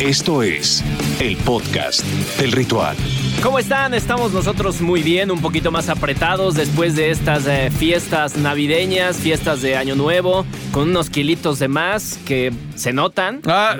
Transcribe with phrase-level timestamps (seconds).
[0.00, 0.82] Esto es
[1.20, 2.02] el podcast
[2.38, 2.96] del ritual.
[3.42, 3.94] ¿Cómo están?
[3.94, 9.62] Estamos nosotros muy bien, un poquito más apretados después de estas eh, fiestas navideñas, fiestas
[9.62, 13.40] de Año Nuevo, con unos kilitos de más que se notan.
[13.46, 13.76] Ah,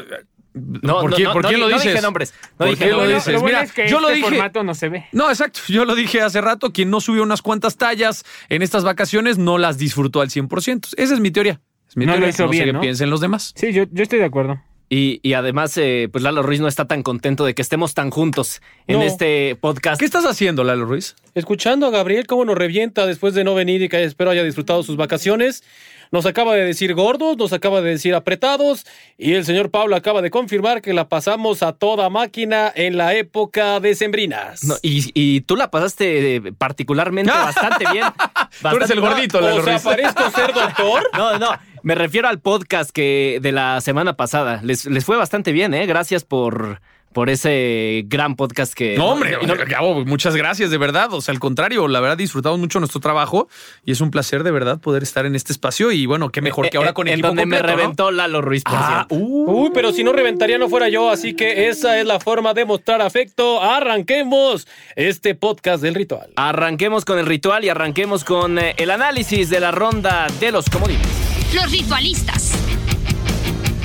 [0.55, 1.93] No, ¿por, no, qué, no, por no qué di- lo no dices?
[1.93, 3.17] dije nombres, no ¿Por dije qué lo nombres.
[3.17, 3.35] dices?
[3.35, 4.29] Lo bueno Mira, es que yo lo este dije.
[4.31, 5.05] formato no se ve.
[5.13, 5.61] No, exacto.
[5.69, 6.73] Yo lo dije hace rato.
[6.73, 10.95] Quien no subió unas cuantas tallas en estas vacaciones no las disfrutó al 100%.
[10.97, 11.61] Esa es mi teoría.
[11.89, 12.31] Es mi No lo teoría.
[12.31, 12.81] hizo no sé bien, qué ¿no?
[12.81, 13.53] piensen los demás.
[13.57, 14.61] Sí, yo, yo estoy de acuerdo.
[14.91, 18.11] Y, y además, eh, pues Lalo Ruiz no está tan contento de que estemos tan
[18.11, 19.05] juntos en No.
[19.05, 19.99] este podcast.
[19.99, 21.17] ¿Qué estás haciendo, Lalo Ruiz?
[21.35, 24.83] Escuchando a Gabriel cómo nos revienta después de no venir y que espero haya disfrutado
[24.83, 25.65] sus vacaciones.
[26.13, 28.85] Nos acaba de decir gordos, nos acaba de decir apretados
[29.19, 33.15] y el señor Pablo acaba de confirmar que la pasamos a toda máquina en la
[33.15, 34.63] época de sembrinas.
[34.63, 38.05] No, y, y tú la pasaste eh, particularmente bastante bien.
[38.61, 39.83] Tú eres el gordito, Lalo o sea, Ruiz.
[39.83, 41.03] parezco ser doctor.
[41.15, 41.49] No, no,
[41.85, 44.61] me refiero al podcast que de la semana pasada.
[44.65, 45.85] Les, les fue bastante bien, ¿eh?
[45.87, 46.81] Gracias por,
[47.13, 48.97] por ese gran podcast que...
[48.97, 51.13] No, hombre, Y no- Gabo, muchas gracias, de verdad.
[51.13, 53.49] O sea, al contrario, la verdad, disfrutamos mucho nuestro trabajo
[53.85, 55.93] y es un placer, de verdad, poder estar en este espacio.
[55.93, 57.77] Y bueno, qué mejor que ahora con Eh, en equipo donde completo, me ¿no?
[57.77, 59.23] reventó Lalo Ruiz, por Ah, cierto.
[59.23, 59.65] uh.
[59.65, 62.65] Uy, pero si no reventaría no fuera yo, así que esa es la forma de
[62.65, 63.63] mostrar afecto.
[63.63, 66.33] Arranquemos este podcast del ritual.
[66.37, 70.69] Arranquemos con el ritual y arranquemos con eh, el análisis de la ronda de los
[70.71, 71.24] comodines.
[71.55, 72.53] Los ritualistas.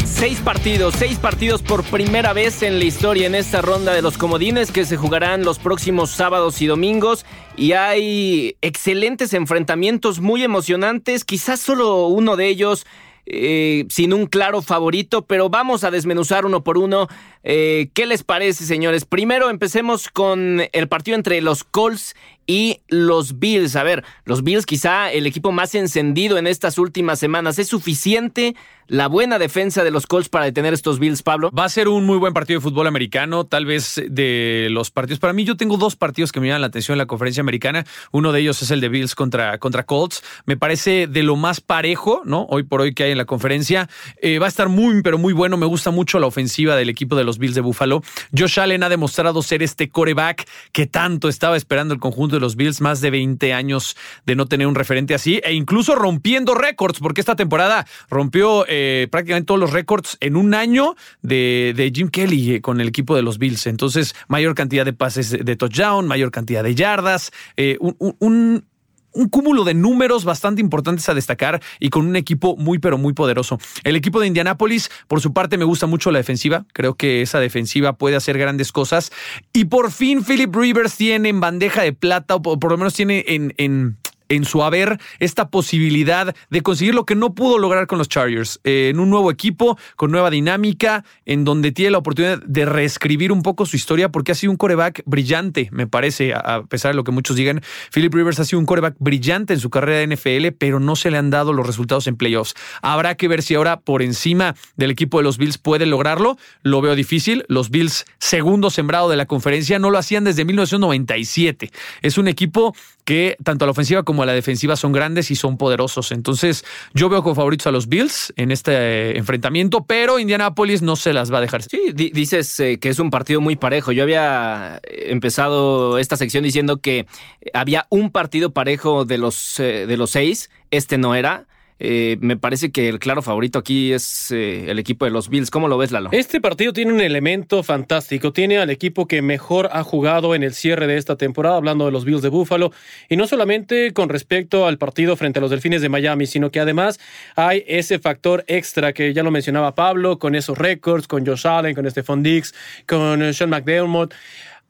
[0.04, 4.18] Seis partidos, seis partidos por primera vez en la historia en esta ronda de los
[4.18, 7.28] comodines que se jugarán los próximos sábados y domingos.
[7.56, 12.88] Y hay excelentes enfrentamientos muy emocionantes, quizás solo uno de ellos
[13.32, 17.08] eh, sin un claro favorito, pero vamos a desmenuzar uno por uno.
[17.44, 19.06] Eh, ¿Qué les parece, señores?
[19.06, 22.16] Primero empecemos con el partido entre los Colts
[22.50, 23.76] y los Bills.
[23.76, 27.60] A ver, los Bills quizá el equipo más encendido en estas últimas semanas.
[27.60, 28.56] ¿Es suficiente
[28.88, 31.52] la buena defensa de los Colts para detener estos Bills, Pablo?
[31.52, 35.20] Va a ser un muy buen partido de fútbol americano, tal vez de los partidos.
[35.20, 37.86] Para mí, yo tengo dos partidos que me llaman la atención en la conferencia americana.
[38.12, 40.24] Uno de ellos es el de Bills contra, contra Colts.
[40.48, 42.48] Me parece de lo más parejo, ¿no?
[42.50, 43.88] Hoy por hoy que hay en la conferencia.
[44.24, 45.56] Eh, va a estar muy, pero muy bueno.
[45.56, 48.02] Me gusta mucho la ofensiva del equipo de los Bills de Buffalo.
[48.36, 52.56] Josh Allen ha demostrado ser este coreback que tanto estaba esperando el conjunto de los
[52.56, 53.96] Bills, más de 20 años
[54.26, 59.08] de no tener un referente así, e incluso rompiendo récords, porque esta temporada rompió eh,
[59.12, 63.16] prácticamente todos los récords en un año de, de Jim Kelly eh, con el equipo
[63.16, 63.68] de los Bills.
[63.68, 68.66] Entonces, mayor cantidad de pases de touchdown, mayor cantidad de yardas, eh, un-
[69.12, 73.14] un cúmulo de números bastante importantes a destacar y con un equipo muy pero muy
[73.14, 73.60] poderoso.
[73.84, 76.66] El equipo de Indianápolis, por su parte, me gusta mucho la defensiva.
[76.74, 79.12] Creo que esa defensiva puede hacer grandes cosas.
[79.54, 82.94] Y por fin Philip Rivers tiene en bandeja de plata, o por por lo menos
[82.94, 83.56] tiene en...
[83.58, 83.98] en
[84.30, 88.60] en su haber esta posibilidad de conseguir lo que no pudo lograr con los Chargers,
[88.64, 93.32] eh, en un nuevo equipo, con nueva dinámica, en donde tiene la oportunidad de reescribir
[93.32, 96.96] un poco su historia, porque ha sido un coreback brillante, me parece, a, pesar de
[96.96, 97.62] lo que muchos digan.
[97.94, 101.12] Philip Rivers ha sido un coreback brillante en su carrera de NFL, pero no se
[101.12, 102.54] le han dado los resultados en playoffs.
[102.82, 106.38] Habrá que ver si ahora por encima del equipo de los Bills puede lograrlo.
[106.62, 107.46] Lo veo difícil.
[107.48, 111.72] Los Bills, segundo sembrado de la conferencia, no lo hacían desde 1997.
[112.02, 112.76] Es un equipo
[113.06, 116.12] que tanto a la ofensiva como a la defensiva son grandes y son poderosos.
[116.12, 116.64] Entonces,
[116.94, 121.14] yo veo con favoritos a los Bills en este eh, enfrentamiento, pero Indianapolis no se
[121.14, 121.64] las va a dejar.
[121.64, 123.92] Sí, di- dices eh, que es un partido muy parejo.
[123.92, 127.06] Yo había eh, empezado esta sección diciendo que
[127.54, 130.50] había un partido parejo de los, de los seis.
[130.72, 131.48] Este no era.
[131.80, 135.50] Eh, me parece que el claro favorito aquí es eh, el equipo de los Bills.
[135.50, 136.10] ¿Cómo lo ves, Lalo?
[136.12, 138.34] Este partido tiene un elemento fantástico.
[138.34, 141.92] Tiene al equipo que mejor ha jugado en el cierre de esta temporada, hablando de
[141.92, 142.72] los Bills de Buffalo.
[143.08, 146.60] Y no solamente con respecto al partido frente a los Delfines de Miami, sino que
[146.60, 147.00] además
[147.36, 151.76] hay ese factor extra que ya lo mencionaba Pablo, con esos récords, con Josh Allen,
[151.76, 152.54] con Stephon Diggs,
[152.86, 154.14] con eh, Sean McDermott.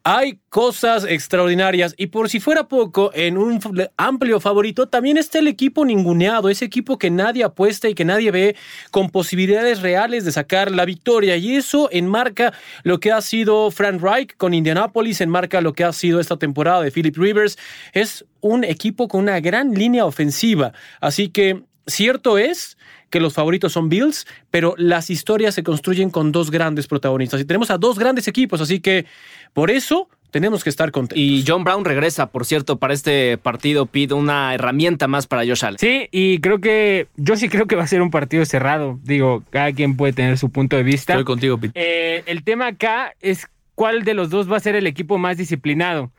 [0.04, 3.60] Hay cosas extraordinarias y por si fuera poco, en un
[3.98, 8.32] amplio favorito también está el equipo ninguneado, ese equipo que nadie apuesta y que nadie
[8.32, 8.56] ve
[8.92, 12.54] con posibilidades reales de sacar la victoria y eso enmarca
[12.84, 16.82] lo que ha sido Frank Reich con Indianapolis, enmarca lo que ha sido esta temporada
[16.82, 17.58] de Philip Rivers.
[17.92, 20.72] Es un equipo con una gran línea ofensiva,
[21.02, 22.78] así que cierto es
[23.10, 27.46] que los favoritos son Bills, pero las historias se construyen con dos grandes protagonistas y
[27.46, 29.06] tenemos a dos grandes equipos, así que
[29.54, 31.18] por eso tenemos que estar contentos.
[31.18, 33.86] Y John Brown regresa, por cierto, para este partido.
[33.86, 35.80] Pide una herramienta más para Josh Allen.
[35.80, 39.00] Sí, y creo que yo sí creo que va a ser un partido cerrado.
[39.04, 41.14] Digo, cada quien puede tener su punto de vista.
[41.14, 41.74] Estoy contigo, Pete.
[41.76, 45.38] Eh, el tema acá es cuál de los dos va a ser el equipo más
[45.38, 46.12] disciplinado.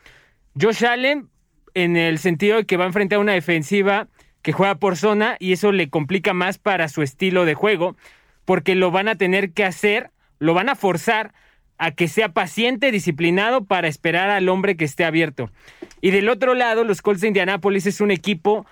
[0.61, 1.29] Josh Allen,
[1.75, 4.09] en el sentido de que va a enfrentar una defensiva
[4.43, 7.97] que juega por zona y eso le complica más para su estilo de juego,
[8.45, 10.11] porque lo van a tener que hacer
[10.41, 11.33] lo van a forzar
[11.79, 15.51] a que sea paciente, disciplinado para esperar al hombre que esté abierto.
[16.01, 18.67] Y del otro lado, los Colts de Indianápolis es un equipo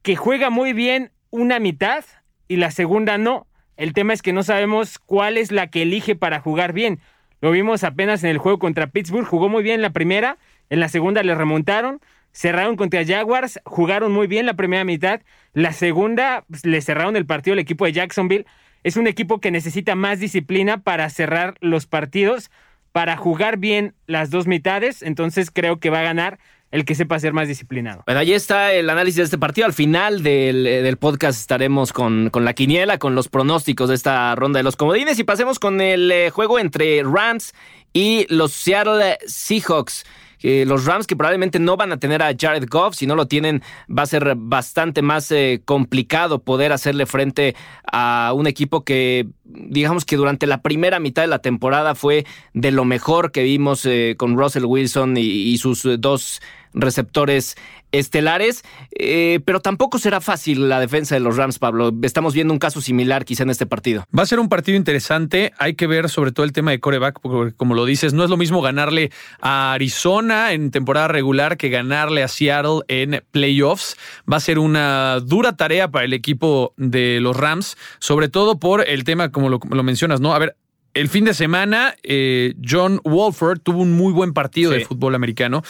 [0.00, 2.04] que juega muy bien una mitad
[2.48, 3.46] y la segunda no.
[3.76, 7.00] El tema es que no sabemos cuál es la que elige para jugar bien.
[7.40, 10.38] Lo vimos apenas en el juego contra Pittsburgh, jugó muy bien la primera,
[10.70, 12.00] en la segunda le remontaron,
[12.32, 15.20] cerraron contra Jaguars, jugaron muy bien la primera mitad,
[15.52, 18.46] la segunda pues, le cerraron el partido al equipo de Jacksonville.
[18.84, 22.50] Es un equipo que necesita más disciplina para cerrar los partidos,
[22.90, 26.38] para jugar bien las dos mitades, entonces creo que va a ganar
[26.72, 28.02] el que sepa ser más disciplinado.
[28.06, 29.66] Bueno, ahí está el análisis de este partido.
[29.66, 33.94] Al final del, eh, del podcast estaremos con, con, la quiniela, con los pronósticos de
[33.94, 37.52] esta ronda de los comodines y pasemos con el eh, juego entre Rams
[37.92, 40.04] y los Seattle Seahawks.
[40.42, 43.26] Eh, los Rams que probablemente no van a tener a Jared Goff, si no lo
[43.26, 47.54] tienen va a ser bastante más eh, complicado poder hacerle frente
[47.90, 52.24] a un equipo que digamos que durante la primera mitad de la temporada fue
[52.54, 56.40] de lo mejor que vimos eh, con Russell Wilson y, y sus dos
[56.74, 57.56] receptores
[57.92, 61.92] estelares, eh, pero tampoco será fácil la defensa de los Rams, Pablo.
[62.02, 64.06] Estamos viendo un caso similar quizá en este partido.
[64.16, 65.52] Va a ser un partido interesante.
[65.58, 68.30] Hay que ver sobre todo el tema de coreback, porque como lo dices, no es
[68.30, 69.10] lo mismo ganarle
[69.40, 73.96] a Arizona en temporada regular que ganarle a Seattle en playoffs.
[74.30, 78.88] Va a ser una dura tarea para el equipo de los Rams, sobre todo por
[78.88, 80.34] el tema, como lo, lo mencionas, ¿no?
[80.34, 80.56] A ver,
[80.94, 84.78] el fin de semana, eh, John Wolford tuvo un muy buen partido sí.
[84.78, 85.62] de fútbol americano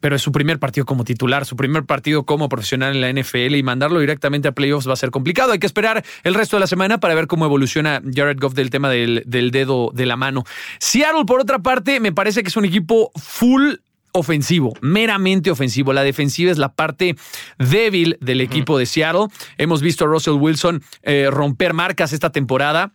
[0.00, 3.54] pero es su primer partido como titular, su primer partido como profesional en la NFL
[3.54, 5.52] y mandarlo directamente a playoffs va a ser complicado.
[5.52, 8.70] Hay que esperar el resto de la semana para ver cómo evoluciona Jared Goff del
[8.70, 10.44] tema del, del dedo de la mano.
[10.78, 13.74] Seattle, por otra parte, me parece que es un equipo full
[14.12, 15.92] ofensivo, meramente ofensivo.
[15.92, 17.16] La defensiva es la parte
[17.58, 19.26] débil del equipo de Seattle.
[19.56, 22.92] Hemos visto a Russell Wilson eh, romper marcas esta temporada.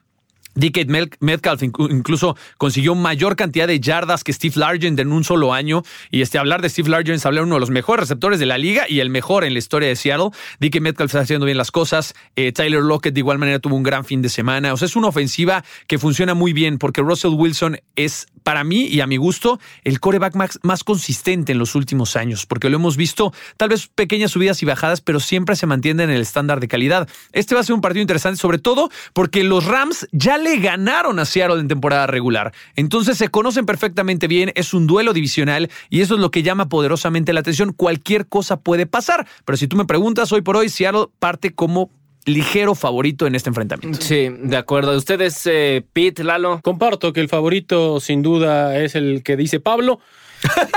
[0.56, 0.88] DK
[1.20, 5.84] Metcalf incluso consiguió mayor cantidad de yardas que Steve Largent en un solo año.
[6.12, 8.46] Y este, hablar de Steve Largent es hablar de uno de los mejores receptores de
[8.46, 10.30] la liga y el mejor en la historia de Seattle.
[10.60, 12.14] DK Metcalf está haciendo bien las cosas.
[12.36, 14.74] Eh, Tyler Lockett de igual manera tuvo un gran fin de semana.
[14.74, 18.86] O sea, es una ofensiva que funciona muy bien porque Russell Wilson es, para mí
[18.86, 22.46] y a mi gusto, el coreback más, más consistente en los últimos años.
[22.46, 26.10] Porque lo hemos visto, tal vez pequeñas subidas y bajadas, pero siempre se mantiene en
[26.10, 27.08] el estándar de calidad.
[27.32, 31.20] Este va a ser un partido interesante, sobre todo porque los Rams ya le ganaron
[31.20, 32.54] a Seattle en temporada regular.
[32.76, 36.70] Entonces se conocen perfectamente bien, es un duelo divisional y eso es lo que llama
[36.70, 37.74] poderosamente la atención.
[37.74, 41.90] Cualquier cosa puede pasar, pero si tú me preguntas, hoy por hoy Seattle parte como
[42.26, 44.02] ligero favorito en este enfrentamiento.
[44.02, 44.96] Sí, de acuerdo.
[44.96, 46.60] ¿Ustedes, eh, Pete, Lalo?
[46.62, 50.00] Comparto que el favorito sin duda es el que dice Pablo.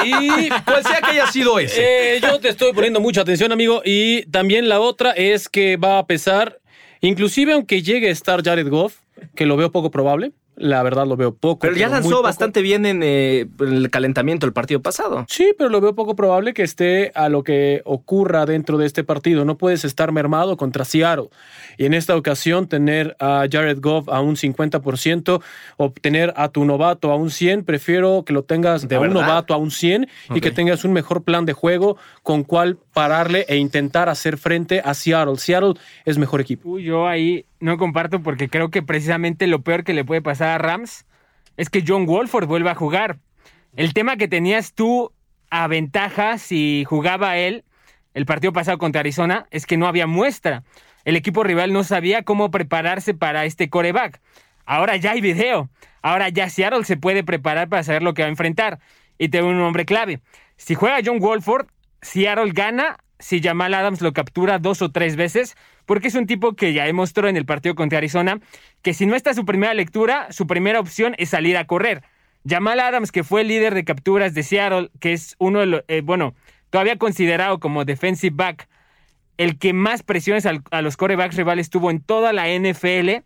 [0.05, 2.17] y cual sea que haya sido ese.
[2.17, 3.83] Eh, yo te estoy poniendo mucha atención, amigo.
[3.85, 6.61] Y también la otra es que va a pesar,
[7.01, 8.97] inclusive aunque llegue a estar Jared Goff,
[9.35, 10.33] que lo veo poco probable.
[10.57, 11.59] La verdad lo veo poco.
[11.59, 15.27] Pero ya lanzó bastante bien en, eh, en, el calentamiento el partido pasado.
[15.29, 19.05] Sí, pero lo veo poco probable que esté a lo que ocurra dentro de este
[19.05, 19.45] partido.
[19.45, 21.29] No puedes estar mermado contra Seattle.
[21.77, 25.43] Y en esta ocasión tener a Jared Goff a un 50%
[25.77, 29.53] o tener a tu novato a un 100, prefiero que lo tengas de un novato
[29.53, 30.39] a un 100 okay.
[30.39, 34.81] y que tengas un mejor plan de juego con cual pararle e intentar hacer frente
[34.83, 35.37] a Seattle.
[35.37, 35.75] Seattle
[36.07, 36.71] es mejor equipo.
[36.71, 40.49] Uy, yo ahí no comparto porque creo que precisamente lo peor que le puede pasar
[40.49, 41.07] a Rams
[41.57, 43.19] es que John Wolford vuelva a jugar.
[43.75, 45.13] El tema que tenías tú
[45.51, 47.65] a ventaja si jugaba él
[48.17, 50.65] el partido pasado contra Arizona es que no había muestra.
[51.05, 54.23] El equipo rival no sabía cómo prepararse para este coreback.
[54.65, 55.69] Ahora ya hay video.
[56.01, 58.79] Ahora ya Seattle se puede preparar para saber lo que va a enfrentar.
[59.19, 60.21] Y tengo un nombre clave.
[60.57, 61.67] Si juega John Wolford,
[62.01, 65.55] Seattle gana si Jamal Adams lo captura dos o tres veces,
[65.87, 68.41] porque es un tipo que ya demostró en el partido contra Arizona
[68.83, 72.03] que si no está su primera lectura, su primera opción es salir a correr.
[72.49, 75.83] Jamal Adams, que fue el líder de capturas de Seattle, que es uno de los,
[75.89, 76.35] eh, bueno,
[76.71, 78.69] todavía considerado como defensive back,
[79.37, 83.25] el que más presiones al, a los corebacks rivales tuvo en toda la NFL.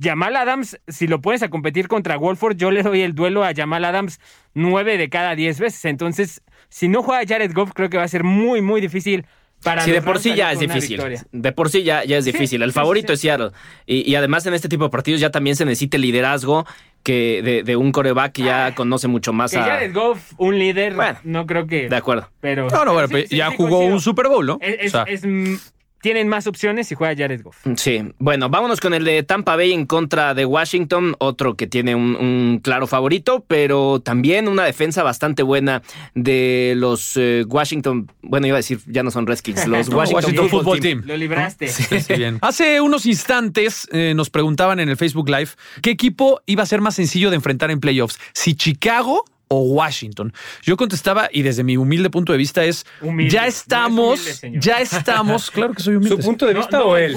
[0.00, 3.52] Jamal Adams, si lo pones a competir contra Wolford, yo le doy el duelo a
[3.54, 4.20] Jamal Adams
[4.52, 5.84] nueve de cada diez veces.
[5.86, 9.26] Entonces, si no juega Jared Goff, creo que va a ser muy, muy difícil
[9.64, 10.96] para sí, de por sí ya es difícil.
[10.96, 11.24] Victoria.
[11.32, 12.60] De por sí ya, ya es difícil.
[12.60, 13.50] Sí, el favorito sí, es Seattle.
[13.86, 16.66] Y, y, además en este tipo de partidos ya también se necesita liderazgo
[17.02, 19.64] que de, de un coreback que ya ah, conoce mucho más que a.
[19.64, 21.88] Jared Goff, un líder, bueno, no creo que.
[21.88, 22.28] De acuerdo.
[22.40, 22.68] Pero.
[22.70, 24.58] No, no, bueno, ya jugó un Super Bowl, ¿no?
[24.60, 25.02] Es, o sea.
[25.02, 27.66] es, es tienen más opciones si juega Jared Goff.
[27.76, 31.94] Sí, bueno, vámonos con el de Tampa Bay en contra de Washington, otro que tiene
[31.94, 35.80] un, un claro favorito, pero también una defensa bastante buena
[36.14, 40.48] de los eh, Washington, bueno, iba a decir, ya no son Redskins, los Washington, Washington
[40.50, 40.98] Football Team.
[40.98, 41.08] Team.
[41.08, 41.68] Lo libraste.
[41.68, 41.84] Sí,
[42.18, 42.36] bien.
[42.42, 46.82] Hace unos instantes eh, nos preguntaban en el Facebook Live qué equipo iba a ser
[46.82, 50.32] más sencillo de enfrentar en playoffs, si Chicago o Washington.
[50.62, 53.30] Yo contestaba y desde mi humilde punto de vista es Humilde.
[53.32, 56.16] ya No es estamos, humilde, ya estamos, claro que soy humilde.
[56.16, 57.16] ¿Su punto de vista no, o él?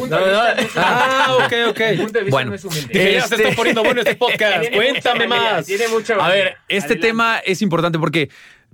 [0.75, 1.81] Ah, ok, ok.
[1.97, 2.49] punto de vista Bueno.
[2.51, 2.87] no es humilde.
[2.93, 4.69] Dije, ya se Este- está poniendo bueno este podcast.
[4.73, 5.65] Cuéntame más.
[5.65, 7.07] Tiene mucha A ver, este Adelante.
[7.07, 8.29] tema es importante porque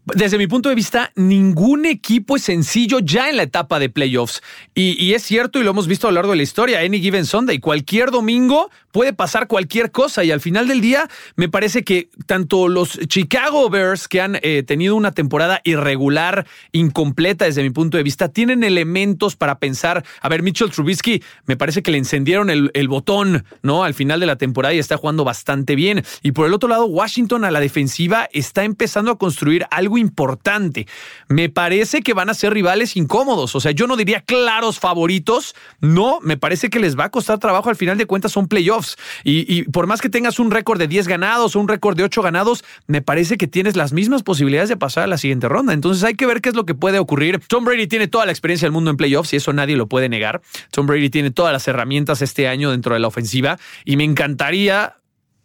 [0.05, 4.41] desde mi punto de vista, ningún equipo es sencillo ya en la etapa de playoffs.
[4.75, 7.25] Y, es cierto, y lo hemos visto a lo largo de la historia, Any Given
[7.25, 10.24] Sunday, cualquier domingo puede pasar cualquier cosa.
[10.24, 14.63] Y al final del día, me parece que tanto los Chicago Bears, que han eh,
[14.63, 20.29] tenido una temporada irregular, incompleta desde mi punto de vista, tienen elementos para pensar, a
[20.29, 23.83] ver, Mitchell Trubisky, me parece que le encendieron el botón, ¿no?
[23.83, 26.03] Al final de la temporada y está jugando bastante bien.
[26.22, 30.88] Y por el otro lado, Washington a la defensiva está empezando a construir algo importante.
[31.28, 33.56] Me parece que van a ser rivales incómodos.
[33.56, 35.56] O sea, yo no diría claros favoritos.
[35.82, 37.70] No, me parece que les va a costar trabajo.
[37.70, 38.98] Al final de cuentas son playoffs.
[39.24, 42.04] Y, y por más que tengas un récord de 10 ganados o un récord de
[42.04, 45.74] 8 ganados, me parece que tienes las mismas posibilidades de pasar a la siguiente ronda.
[45.74, 47.42] Entonces hay que ver qué es lo que puede ocurrir.
[47.48, 50.10] Tom Brady tiene toda la experiencia del mundo en playoffs y eso nadie lo puede
[50.10, 50.42] negar.
[50.72, 54.98] Tom Brady tiene todas las herramientas este año dentro de la ofensiva y me encantaría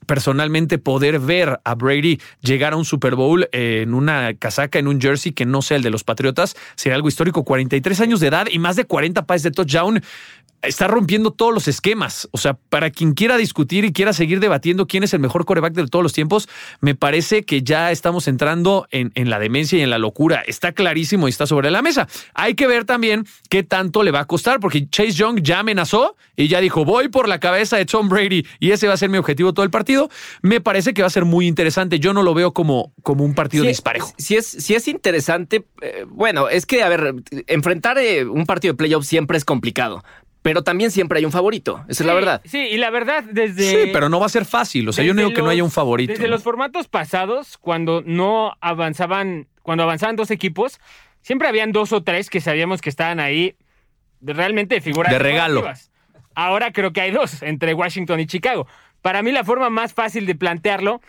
[0.08, 5.00] personalmente poder ver a Brady llegar a un Super Bowl en una casaca, en un
[5.00, 7.44] jersey que no sea el de los Patriotas, sería algo histórico.
[7.44, 10.02] 43 años de edad y más de 40 pases de touchdown.
[10.62, 12.28] Está rompiendo todos los esquemas.
[12.32, 15.72] O sea, para quien quiera discutir y quiera seguir debatiendo quién es el mejor coreback
[15.74, 16.48] de todos los tiempos,
[16.80, 20.42] me parece que ya estamos entrando en, en la demencia y en la locura.
[20.46, 22.08] Está clarísimo y está sobre la mesa.
[22.34, 26.16] Hay que ver también qué tanto le va a costar, porque Chase Young ya amenazó
[26.36, 29.10] y ya dijo: Voy por la cabeza de Tom Brady y ese va a ser
[29.10, 30.10] mi objetivo todo el partido.
[30.42, 32.00] Me parece que va a ser muy interesante.
[32.00, 34.12] Yo no lo veo como, como un partido Sí, disparejo.
[34.18, 37.14] Si es, si es interesante, eh, bueno, es que, a ver,
[37.46, 40.02] enfrentar eh, un partido de playoff siempre es complicado,
[40.42, 42.40] pero también siempre hay un favorito, esa es la verdad.
[42.44, 43.70] Sí, y la verdad, desde.
[43.84, 44.88] Sí, pero no va a ser fácil.
[44.88, 46.12] O sea, yo no digo que no haya los- un favorito.
[46.12, 50.78] Desde los formatos pasados, cuando no avanzaban, cuando avanzaban dos equipos,
[51.22, 53.56] siempre habían dos o tres que sabíamos que estaban ahí
[54.20, 55.12] de- realmente de figuras.
[55.12, 55.64] De regalo.
[56.34, 58.66] Ahora creo que hay dos, entre Washington y Chicago.
[59.02, 61.00] Para mí la forma más fácil de plantearlo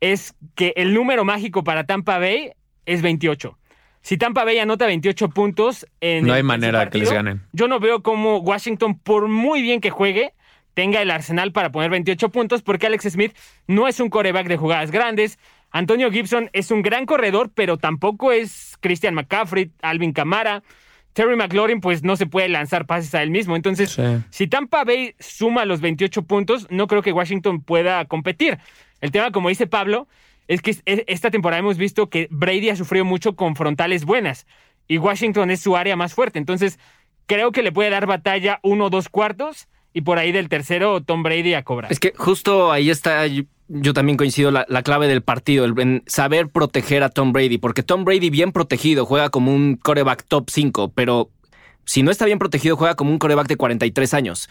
[0.00, 2.52] es que el número mágico para Tampa Bay
[2.86, 3.58] es 28.
[4.08, 7.42] Si Tampa Bay anota 28 puntos en No hay manera de que les partido, ganen.
[7.52, 10.32] Yo no veo cómo Washington, por muy bien que juegue,
[10.72, 13.36] tenga el arsenal para poner 28 puntos, porque Alex Smith
[13.66, 15.38] no es un coreback de jugadas grandes.
[15.72, 20.62] Antonio Gibson es un gran corredor, pero tampoco es Christian McCaffrey, Alvin Kamara.
[21.12, 23.56] Terry McLaurin, pues no se puede lanzar pases a él mismo.
[23.56, 24.02] Entonces, Sí.
[24.30, 28.56] si Tampa Bay suma los 28 puntos, no creo que Washington pueda competir.
[29.02, 30.08] El tema, como dice Pablo,
[30.48, 34.46] es que es- esta temporada hemos visto que Brady ha sufrido mucho con frontales buenas
[34.88, 36.38] y Washington es su área más fuerte.
[36.38, 36.78] Entonces,
[37.26, 41.02] creo que le puede dar batalla uno o dos cuartos y por ahí del tercero
[41.02, 41.92] Tom Brady a cobrar.
[41.92, 46.48] Es que justo ahí está, yo, también coincido, la, la clave del partido, en saber
[46.48, 50.92] proteger a Tom Brady, porque Tom Brady bien protegido juega como un coreback top 5,
[50.94, 51.30] pero
[51.84, 54.48] si no está bien protegido juega como un coreback de 43 años.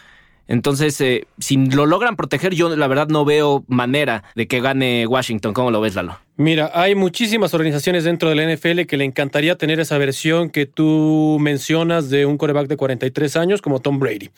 [0.48, 5.06] Entonces, eh, si lo logran proteger, yo la verdad no veo manera de que gane
[5.06, 5.52] Washington.
[5.52, 6.18] ¿Cómo lo ves, Lalo?
[6.36, 10.66] Mira, hay muchísimas organizaciones dentro de la NFL que le encantaría tener esa versión que
[10.66, 14.30] tú mencionas de un coreback de 43 años como Tom Brady.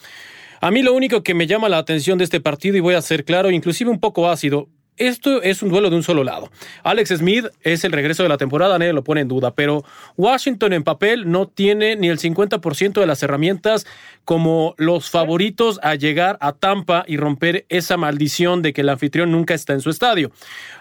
[0.60, 3.00] A mí lo único que me llama la atención de este partido, y voy a
[3.00, 6.50] ser claro, inclusive un poco ácido, esto es un duelo de un solo lado.
[6.82, 9.84] Alex Smith es el regreso de la temporada, nadie lo pone en duda, pero
[10.16, 13.86] Washington en papel no tiene ni el 50% de las herramientas
[14.24, 19.32] como los favoritos a llegar a Tampa y romper esa maldición de que el anfitrión
[19.32, 20.30] nunca está en su estadio.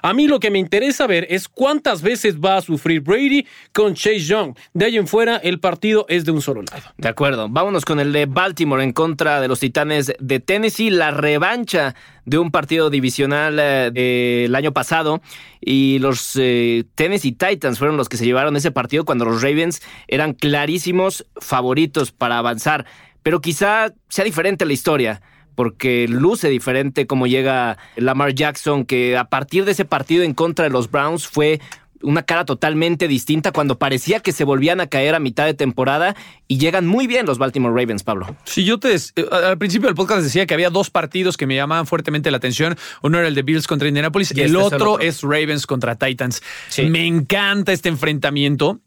[0.02, 3.94] A mí lo que me interesa ver es cuántas veces va a sufrir Brady con
[3.96, 4.56] Chase Young.
[4.74, 6.94] De ahí en fuera, el partido es de un solo lado.
[6.98, 7.48] De acuerdo.
[7.50, 10.90] Vámonos con el de Baltimore en contra de los Titanes de Tennessee.
[10.90, 15.22] La revancha de un partido divisional eh, del año pasado.
[15.62, 19.82] Y los eh, Tennessee Titans fueron los que se llevaron ese partido cuando los Ravens
[20.08, 22.86] eran clarísimos favoritos para avanzar.
[23.24, 25.22] Pero quizá sea diferente la historia.
[25.56, 30.64] Porque luce diferente cómo llega Lamar Jackson, que a partir de ese partido en contra
[30.64, 31.60] de los Browns fue
[32.02, 36.16] una cara totalmente distinta cuando parecía que se volvían a caer a mitad de temporada
[36.48, 38.36] y llegan muy bien los Baltimore Ravens, Pablo.
[38.46, 41.56] Si yo te eh, al principio del podcast decía que había dos partidos que me
[41.56, 42.78] llamaban fuertemente la atención.
[43.02, 45.66] Uno era el de Bills contra Indianapolis y, el este es el otro es Ravens
[45.66, 46.42] contra Titans.
[46.70, 46.84] Sí.
[46.84, 48.80] Me encanta este enfrentamiento.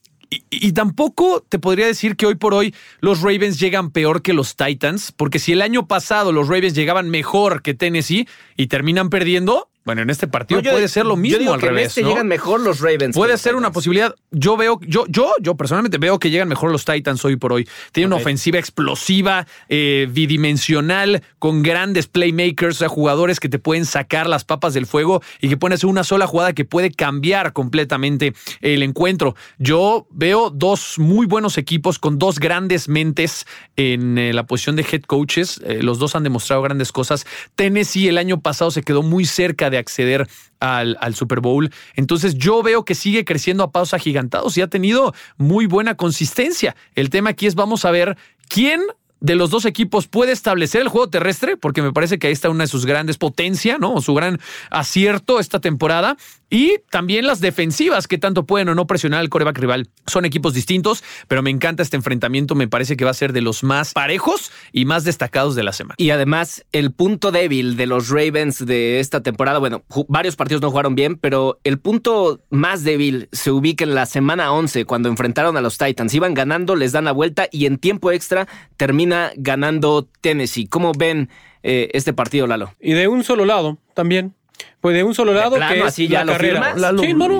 [0.51, 4.57] y, tampoco te podría decir que hoy por hoy los Ravens llegan peor que los
[4.57, 8.27] Titans, porque si el año pasado los Ravens llegaban mejor que Tennessee
[8.57, 11.83] y terminan perdiendo, bueno, en este partido puede ser lo mismo yo al revés.
[11.83, 13.17] En este llegan mejor los Ravens.
[13.17, 14.15] Puede ser una posibilidad.
[14.31, 17.69] Yo veo, yo, yo, yo personalmente veo que llegan mejor los Titans hoy por hoy.
[17.91, 23.85] Tiene una ofensiva explosiva, eh, bidimensional, con grandes playmakers, o sea, jugadores que te pueden
[23.85, 27.53] sacar las papas del fuego y que pueden hacer una sola jugada que puede cambiar
[27.53, 29.35] completamente el encuentro.
[29.59, 33.47] Yo veo dos muy buenos equipos con dos grandes mentes
[33.77, 35.61] en eh, la posición de head coaches.
[35.65, 37.27] Eh, los dos han demostrado grandes cosas.
[37.57, 40.29] Tennessee el año pasado se quedó muy cerca de acceder
[40.61, 41.71] al, Super Bowl.
[41.97, 46.77] Entonces yo veo que sigue creciendo a pasos agigantados y ha tenido muy buena consistencia.
[46.95, 48.17] El tema aquí es vamos a ver
[48.49, 48.81] quién
[49.23, 52.51] de los dos equipos puede establecer el juego terrestre, porque me parece que ahí está
[52.51, 53.95] una de sus grandes potencias, ¿no?
[53.95, 56.17] O su gran acierto esta temporada.
[56.53, 59.89] Y también las defensivas que tanto pueden o no presionar al coreback rival.
[60.07, 62.55] Son equipos distintos, pero me encanta este enfrentamiento.
[62.55, 65.73] Me parece que va a ser de los más parejos y más destacados de la
[65.73, 65.95] semana.
[65.97, 70.71] Y además, el punto débil de los Ravens de esta temporada, bueno, varios partidos no
[70.71, 75.57] jugaron bien, pero el punto más débil se ubica en la semana 11, cuando enfrentaron
[75.57, 76.13] a los Titans.
[76.13, 80.67] Iban ganando, les dan la vuelta y en tiempo extra termina ganando Tennessee.
[80.67, 81.31] ¿Cómo ven
[81.63, 82.75] eh, este partido, Lalo?
[82.79, 84.35] Y de un solo lado también.
[84.81, 86.75] Pues de un solo lado, que es así ya la carrera.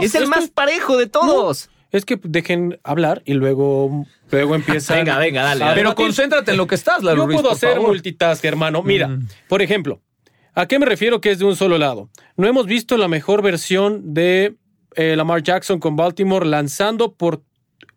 [0.01, 1.71] es el más parejo de todos.
[1.91, 4.97] es que dejen hablar y luego, luego empieza.
[4.97, 5.65] venga, venga, dale.
[5.75, 8.83] Pero concéntrate en lo que estás, Lalo Yo puedo hacer multitask, hermano.
[8.83, 9.29] Mira, mm.
[9.49, 10.01] por ejemplo,
[10.55, 12.09] ¿a qué me refiero que es de un solo lado?
[12.37, 14.57] No hemos visto la mejor versión de
[14.95, 17.43] eh, Lamar Jackson con Baltimore lanzando por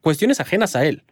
[0.01, 1.03] cuestiones ajenas a él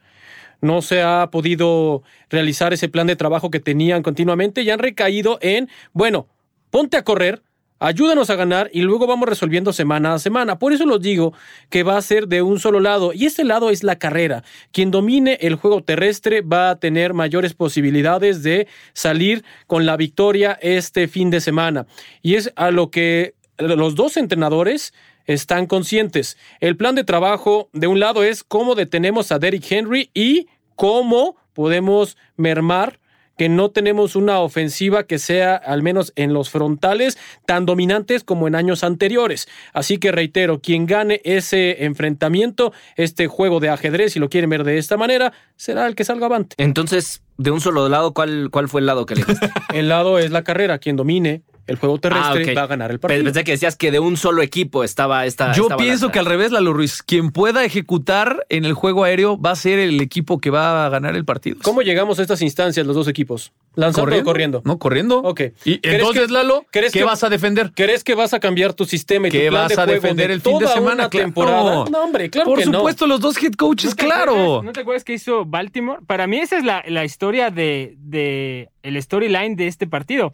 [0.64, 5.38] no se ha podido realizar ese plan de trabajo que tenían continuamente y han recaído
[5.42, 6.28] en, bueno,
[6.70, 7.44] ponte a correr,
[7.86, 10.58] Ayúdanos a ganar y luego vamos resolviendo semana a semana.
[10.58, 11.34] Por eso los digo
[11.70, 14.46] que va a ser de un solo lado y ese lado es la carrera.
[14.72, 20.58] Quien domine el juego terrestre va a tener mayores posibilidades de salir con la victoria
[20.62, 21.86] este fin de semana.
[22.22, 24.94] Y es a lo que los dos entrenadores
[25.26, 26.38] están conscientes.
[26.62, 30.48] El plan de trabajo de un lado es cómo detenemos a Derrick Henry y
[30.78, 33.02] cómo podemos mermar
[33.38, 38.48] que no tenemos una ofensiva que sea, al menos en los frontales, tan dominantes como
[38.48, 39.48] en años anteriores.
[39.74, 44.64] Así que reitero, quien gane ese enfrentamiento, este juego de ajedrez, si lo quieren ver
[44.64, 46.56] de esta manera, será el que salga avante.
[46.60, 49.24] Entonces, de un solo lado, ¿cuál, cuál fue el lado que le
[49.74, 53.00] El lado es la carrera, quien domine el juego terrestre ah, va a ganar el
[53.00, 53.24] partido.
[53.24, 55.54] Pensé que decías que de un solo equipo estaba esta.
[55.54, 57.02] Yo pienso que al revés, Lalo Ruiz.
[57.04, 60.90] Quien pueda ejecutar en el juego aéreo va a ser el equipo que va a
[60.90, 61.58] ganar el partido.
[61.64, 63.54] ¿Cómo llegamos a estas instancias los dos equipos?
[63.76, 64.62] ¿Lanzando o corriendo?
[64.66, 65.20] No, corriendo.
[65.20, 65.42] Ok.
[65.64, 67.72] Y entonces, Lalo, ¿qué que, vas a defender?
[67.74, 70.42] ¿Crees que vas a cambiar tu sistema y ¿Qué tu plan vas a defender el
[70.42, 71.10] fin de semana?
[71.10, 71.86] temporada?
[71.90, 74.62] No, hombre, claro Por supuesto, los dos head coaches, claro.
[74.64, 76.00] ¿No te acuerdas que hizo Baltimore?
[76.06, 80.34] Para mí esa es la, la historia de, de el storyline de este partido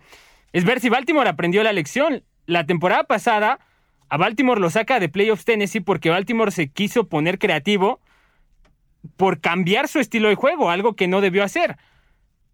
[0.54, 2.24] es ver si Baltimore aprendió la lección.
[2.46, 3.60] La temporada pasada,
[4.10, 8.00] a Baltimore lo saca de playoffs Tennessee porque Baltimore se quiso poner creativo
[9.18, 11.78] por cambiar su estilo de juego, algo que no debió hacer.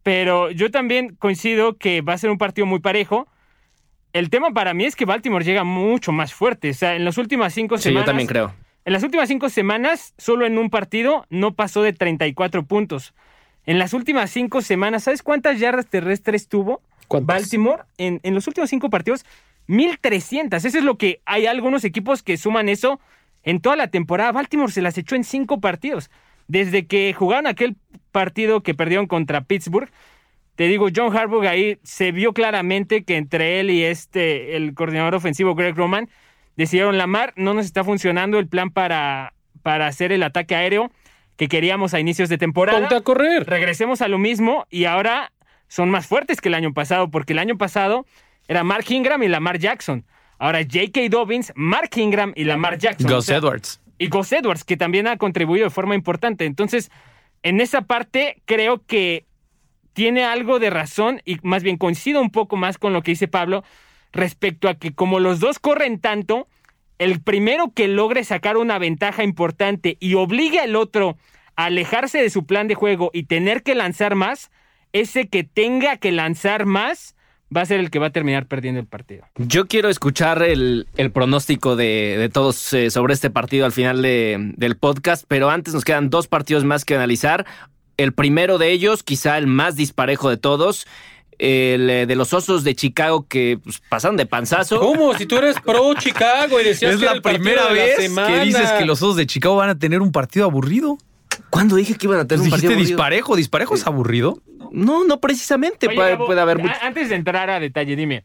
[0.04, 3.28] Pero yo también coincido que va a ser un partido muy parejo.
[4.14, 6.70] El tema para mí es que Baltimore llega mucho más fuerte.
[6.70, 8.02] O sea, en las últimas cinco semanas.
[8.02, 8.54] Sí, yo también creo.
[8.86, 13.16] En las últimas cinco semanas, solo en un partido no pasó de 34 puntos.
[13.66, 16.84] En las últimas cinco semanas, ¿sabes cuántas yardas terrestres tuvo?
[17.10, 19.26] Baltimore en, en, los últimos cinco partidos,
[19.68, 20.64] 1300.
[20.64, 23.00] Eso es lo que hay algunos equipos que suman eso
[23.44, 24.32] en toda la temporada.
[24.32, 26.10] Baltimore se las echó en cinco partidos.
[26.48, 27.76] Desde que jugaron aquel
[28.12, 29.90] partido que perdieron contra Pittsburgh,
[30.56, 35.16] te digo, John Harbaugh ahí se vio claramente que entre él y este, el coordinador
[35.16, 36.10] ofensivo Greg Roman,
[36.56, 40.92] decidieron Lamar, no nos está funcionando el plan para, para hacer el ataque aéreo
[41.36, 42.80] que queríamos a inicios de temporada.
[42.80, 43.46] Ponte a correr.
[43.46, 45.34] Regresemos a lo mismo y ahora
[45.68, 48.06] son más fuertes que el año pasado, porque el año pasado
[48.48, 50.06] era Mark Ingram y Lamar Jackson.
[50.38, 51.02] Ahora J.K.
[51.10, 53.12] Dobbins, Mark Ingram y Lamar Jackson.
[53.12, 53.82] Gus Edwards.
[53.98, 56.46] Y Gus Edwards, que también ha contribuido de forma importante.
[56.46, 56.92] Entonces,
[57.44, 59.26] en esa parte creo que
[59.94, 63.30] tiene algo de razón y más bien coincido un poco más con lo que dice
[63.30, 63.64] Pablo
[64.12, 66.48] respecto a que como los dos corren tanto,
[66.98, 71.18] el primero que logre sacar una ventaja importante y obligue al otro
[71.56, 74.52] a alejarse de su plan de juego y tener que lanzar más,
[74.96, 77.16] ese que tenga que lanzar más
[77.56, 79.26] va a ser el que va a terminar perdiendo el partido.
[79.36, 85.26] Yo quiero escuchar el, pronóstico de, todos eh, sobre este partido al final del podcast,
[85.28, 87.46] pero antes nos quedan dos partidos más que analizar.
[87.98, 90.88] El primero de ellos, quizá el más disparejo de todos,
[91.40, 94.80] el eh, de los Osos de Chicago que pues, pasaron de panzazo.
[94.80, 95.14] ¿Cómo?
[95.18, 97.76] Si tú eres pro Chicago y decías Es que era la el partido primera de
[97.76, 100.98] la vez que dices que los Osos de Chicago van a tener un partido aburrido.
[101.50, 102.98] ¿Cuándo dije que iban a tener Pues un partido dijiste aburrido?
[102.98, 103.36] disparejo.
[103.36, 104.42] ¿Disparejo es aburrido?
[104.76, 105.88] No, no precisamente.
[105.88, 108.24] Oye, puede, Gabo, puede haber mucho- Antes de entrar a detalle, dime.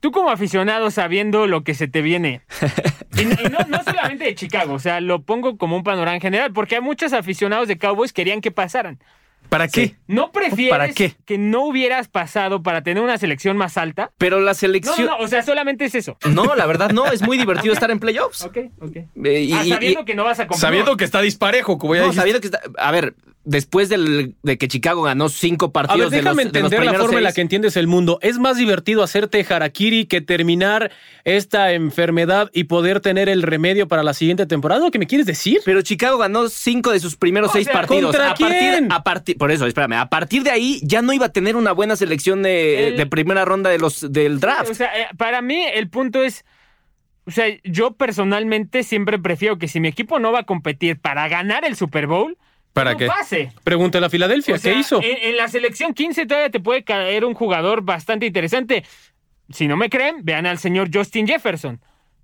[0.00, 2.40] Tú como aficionado sabiendo lo que se te viene,
[3.16, 6.18] y, no- y no, no solamente de Chicago, o sea, lo pongo como un panorama
[6.18, 8.98] general, porque hay muchos aficionados de Cowboys querían que pasaran.
[9.48, 9.96] ¿Para qué?
[10.06, 11.14] ¿No prefieres ¿Para qué?
[11.26, 14.10] que no hubieras pasado para tener una selección más alta?
[14.16, 15.06] Pero la No, no, selección.
[15.06, 16.16] no, o sea, solamente es eso.
[16.30, 17.06] No, la verdad no.
[17.06, 18.42] Es muy divertido estar en playoffs.
[18.46, 18.96] Ok, ok.
[18.96, 20.60] Eh, y- Ah, y- sabiendo y- que no vas a competir.
[20.60, 22.20] Sabiendo que está disparejo, como ya no, dijiste.
[22.20, 26.10] sabiendo que está- A ver, después del- de que Chicago ganó cinco A ver, partidos
[26.12, 28.18] de los, déjame de los entender la forma en la que entiendes el mundo.
[28.22, 30.92] Es más divertido hacerte harakiri que terminar
[31.24, 34.78] esta enfermedad y poder tener el remedio para la siguiente temporada.
[34.80, 35.60] ¿Es ¿Lo que me quieres decir?
[35.64, 38.04] Pero Chicago ganó cinco de sus primeros O seis sea, partidos.
[38.16, 38.92] ¿contra a partir, quién?
[38.92, 39.94] a partir, por eso, espérame.
[39.94, 43.06] A partir de ahí ya no iba a tener una buena selección de, El- de
[43.06, 44.70] primera ronda de los del draft.
[44.70, 46.44] O sea, eh, para mí el punto es,
[47.26, 51.28] o sea, yo personalmente siempre prefiero que si mi equipo no va a competir para
[51.28, 52.36] ganar el Super Bowl,
[52.72, 53.06] ¿Para no qué?
[53.06, 53.52] pase.
[53.64, 55.02] Pregúntale a Filadelfia, O sea, ¿qué hizo?
[55.02, 58.84] En, en la selección 15 todavía te puede caer un jugador bastante interesante.
[59.50, 61.80] Si no me creen, vean al señor Justin Jefferson,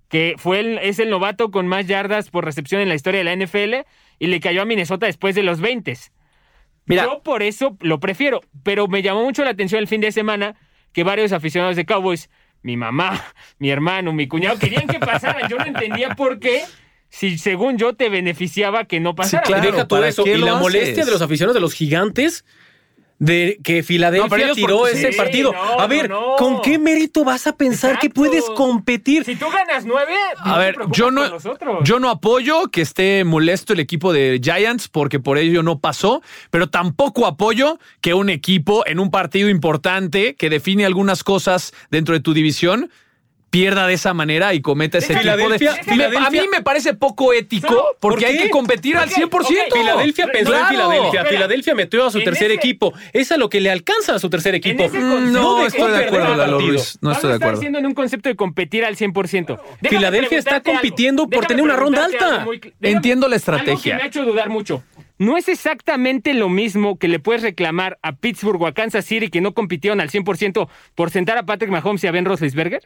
[0.08, 3.24] que fue el- es el novato con más yardas por recepción en la historia de
[3.24, 3.84] la NFL
[4.18, 5.94] y le cayó a Minnesota después de los 20.
[6.86, 10.10] Mira, Yo por eso lo prefiero, pero me llamó mucho la atención el fin de
[10.12, 10.54] semana
[10.94, 12.30] que varios aficionados de Cowboys,
[12.62, 13.22] mi mamá,
[13.58, 15.48] mi hermano, mi cuñado, querían que pasaran.
[15.50, 16.62] Yo no entendía por qué,
[17.10, 19.42] si según yo te beneficiaba que no pasara.
[19.42, 19.62] claro.
[19.72, 20.24] Deja todo ¿para eso.
[20.24, 20.62] qué Y lo la haces?
[20.62, 22.44] molestia de los aficionados de los gigantes
[23.20, 25.52] de que Filadelfia No, tiró porque- ese Sí, partido.
[25.52, 26.36] no, a ver, no, no.
[26.36, 29.24] ¿con qué mérito vas a pensar que puedes competir?
[29.24, 30.12] Si tú ganas nueve,
[30.44, 31.80] no A ver, yo no, los otros.
[31.82, 36.22] yo no apoyo que esté molesto el equipo de Giants porque por ello no pasó,
[36.50, 42.14] pero tampoco apoyo que un equipo en un partido importante que define algunas cosas dentro
[42.14, 42.88] de tu división
[43.50, 46.18] pierda de esa manera y cometa ese tipo de...
[46.18, 49.40] A mí me parece poco ético No, porque ¿por hay que competir al Ok, 100%.
[49.70, 50.64] ok, Filadelfia pensó Claro.
[50.64, 51.20] en Filadelfia.
[51.20, 51.28] Espera.
[51.28, 52.92] Filadelfia metió a su tercer ese- equipo.
[53.12, 54.88] Es a lo que le alcanza a su tercer equipo.
[54.88, 56.58] Mm, No, dejó estoy de acuerdo, Lalo.
[56.60, 56.98] Ruiz.
[57.00, 57.60] No estoy de está acuerdo.
[57.60, 59.56] diciendo en un concepto de competir al 100%.
[59.80, 60.72] Déjame Filadelfia está algo.
[60.72, 62.26] compitiendo por Déjame tener una ronda alta.
[62.34, 63.96] algo muy cl- déjame- Entiendo la Algo que estrategia.
[63.96, 64.82] me ha hecho dudar mucho.
[65.18, 69.28] ¿No es exactamente lo mismo que le puedes reclamar a Pittsburgh o a Kansas City
[69.30, 72.82] que no compitieron al 100% por sentar a Patrick Mahomes y a Ben Roethlisberger?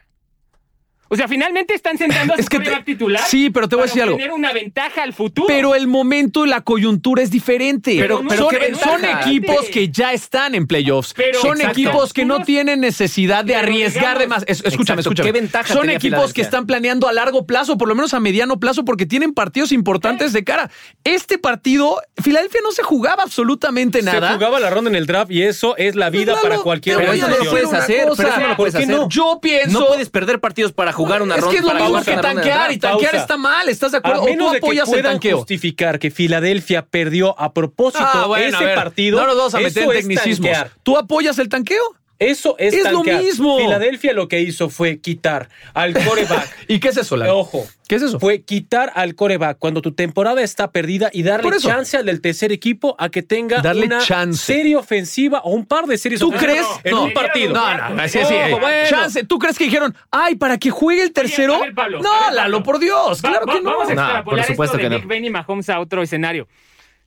[1.13, 3.23] O sea, finalmente están sentando a su Es que te- titular.
[3.27, 4.15] sí, pero te voy a decir algo.
[4.15, 5.47] obtener una ventaja al futuro.
[5.47, 7.97] Pero el momento y la coyuntura es diferente.
[8.01, 11.13] Pero- pero son, son equipos que ya están en playoffs.
[11.15, 11.79] Pero- son Exacto.
[11.81, 14.43] equipos que no tienen necesidad de Pero arriesgar digamos- de más.
[14.47, 15.01] Es- escúchame, Exacto.
[15.01, 15.29] escúchame.
[15.33, 18.59] ¿Qué ventaja son equipos que están planeando a largo plazo, por lo menos a mediano
[18.59, 20.71] plazo, porque tienen partidos importantes de cara.
[21.05, 24.29] Este partido, Filadelfia no se jugaba absolutamente nada.
[24.29, 26.97] Se jugaba la ronda en el draft y eso es la vida Lalo, para cualquier
[26.97, 28.09] Pero eso no lo puedes hacer.
[28.09, 28.23] cosa.
[28.23, 28.75] Pero eso no lo puedes.
[29.11, 29.79] Yo pienso.
[29.81, 31.51] No puedes perder partidos para jugar una es ronda.
[31.53, 33.23] que es lo mismo jugar que una tanquear y tanquear Pausa.
[33.23, 33.69] está mal.
[33.69, 34.21] ¿Estás de acuerdo?
[34.21, 35.37] A ¿O tú menos de que apoyas el puedan tanqueo?
[35.39, 39.21] justificar que Filadelfia perdió a propósito Ah, bueno, ese a ver, partido.
[39.21, 40.51] No nos vamos a meter en es tecnicismos.
[40.53, 40.71] tanquear.
[40.83, 41.83] ¿Tú apoyas el tanqueo?
[42.31, 43.59] Eso es, Es lo mismo.
[43.59, 46.49] Filadelfia lo que hizo fue quitar al coreback.
[46.69, 47.39] ¿Y qué es eso, Lalo?
[47.39, 47.67] Ojo.
[47.89, 48.19] ¿Qué es eso?
[48.19, 52.51] Fue quitar al coreback cuando tu temporada está perdida y darle chance al del tercer
[52.51, 54.43] equipo a que tenga Darle una chance.
[54.55, 56.81] serie ofensiva o un par de series ¿Tú ofensivas crees?
[56.85, 57.03] en No.
[57.05, 57.53] un partido.
[57.53, 58.35] No, no, no, así, así.
[58.35, 58.89] Ojo, bueno.
[58.89, 59.25] Chance.
[59.25, 61.59] ¿Tú crees que dijeron, ay, para que juegue el tercero?
[61.75, 62.35] Pablo, no, Pablo.
[62.37, 63.23] Lalo, por Dios.
[63.23, 63.71] Va- claro va- que no.
[63.71, 64.97] Vamos a No, extrapolar por supuesto esto de que no.
[64.97, 66.49] Big Ben y Mahomes a otro escenario.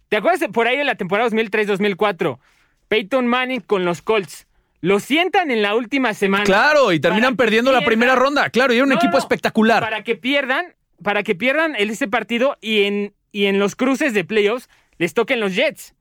[0.10, 2.38] ¿Te acuerdas de por ahí de la temporada 2003-2004?
[2.88, 4.46] Peyton Manning con los Colts.
[4.82, 6.44] Lo sientan en la última semana.
[6.44, 8.50] Claro, y terminan perdiendo la primera ronda.
[8.50, 9.82] Claro, y era un No, equipo no, espectacular.
[9.82, 14.24] Para que pierdan, para que pierdan ese partido y en, y en los cruces de
[14.24, 15.94] playoffs les toquen los Jets.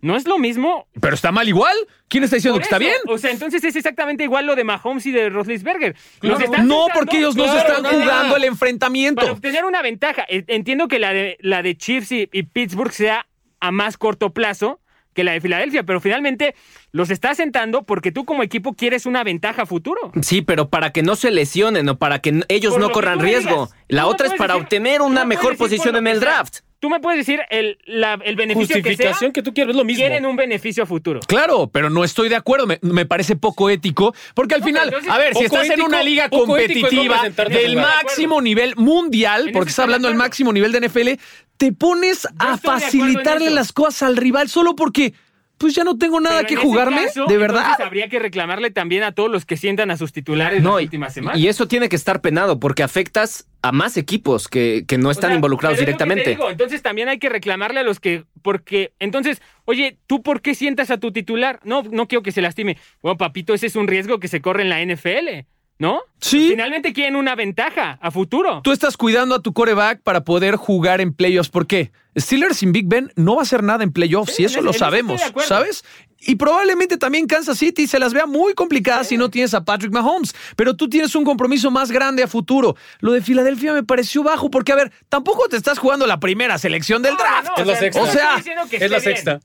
[0.00, 0.86] ¿No es lo mismo?
[1.00, 1.74] Pero está mal igual.
[2.08, 2.84] ¿Quién está diciendo Por que está eso.
[2.84, 2.96] bien?
[3.14, 6.38] O sea, entonces es exactamente igual lo de Mahomes y de Claro.
[6.40, 8.36] están No, porque ellos no se están no, jugando no.
[8.36, 9.20] el enfrentamiento.
[9.20, 10.24] Para obtener una ventaja.
[10.28, 13.26] Entiendo que la de, la de Chiefs y, y Pittsburgh sea
[13.60, 14.80] a más corto plazo
[15.18, 16.54] que la de Filadelfia, pero finalmente
[16.92, 20.12] los está sentando porque tú como equipo quieres una ventaja futuro.
[20.22, 23.66] Sí, pero para que no se lesionen o para que ellos Por no corran riesgo.
[23.66, 23.84] digas.
[23.88, 26.58] La otra es para decir- obtener una me mejor posición en el draft.
[26.80, 28.90] Tú me puedes decir el, la- el beneficio que sea.
[28.92, 30.00] Justificación que tú quieres, es lo mismo.
[30.04, 31.18] Quieren un beneficio a futuro.
[31.26, 32.66] Claro, pero no estoy de acuerdo.
[32.68, 34.14] Me, me parece poco ético.
[34.34, 37.76] Porque al No, final, entonces, a ver, si estás en una liga no competitiva del
[37.76, 41.08] máximo nivel mundial, porque eso está estoy de hablando del máximo nivel de NFL,
[41.56, 45.14] te pones a facilitarle las cosas al rival solo porque
[45.58, 47.80] pues ya no tengo nada Pero que jugarme, caso, de verdad.
[47.82, 50.84] habría que reclamarle también a todos los que sientan a sus titulares No, las y,
[50.84, 51.38] últimas semanas.
[51.40, 55.10] y eso tiene que estar penado porque afectas a más equipos que, que no O
[55.10, 56.30] están sea, involucrados directamente.
[56.30, 60.54] digo, Entonces también hay que reclamarle a los que, porque, entonces, oye, ¿tú por qué
[60.54, 61.58] sientas a tu titular?
[61.64, 62.78] No, no quiero que se lastime.
[63.02, 65.44] Bueno, papito, ese es un riesgo que se corre en la NFL,
[65.78, 66.00] ¿no?
[66.20, 66.48] Sí.
[66.50, 68.60] Finalmente quieren una ventaja a futuro.
[68.64, 71.48] Tú estás cuidando a tu coreback para poder jugar en playoffs.
[71.50, 71.92] ¿Por qué?
[72.18, 74.64] Steelers sin Big Ben no va a hacer nada en playoffs Sí, y eso en
[74.64, 75.20] lo sabemos.
[75.46, 75.84] ¿sabes?
[76.20, 79.92] Y probablemente también Kansas City se las vea muy complicadas si no tienes a Patrick
[79.92, 82.74] Mahomes, pero tú tienes un compromiso más grande a futuro.
[82.98, 86.58] Lo de Filadelfia me pareció bajo porque, a ver, tampoco te estás jugando la primera
[86.58, 87.48] selección del No, draft.
[87.56, 88.02] no, Es la o sea, sexta.
[88.02, 88.36] O sea,
[88.72, 89.00] Es la bien.
[89.00, 89.40] sexta.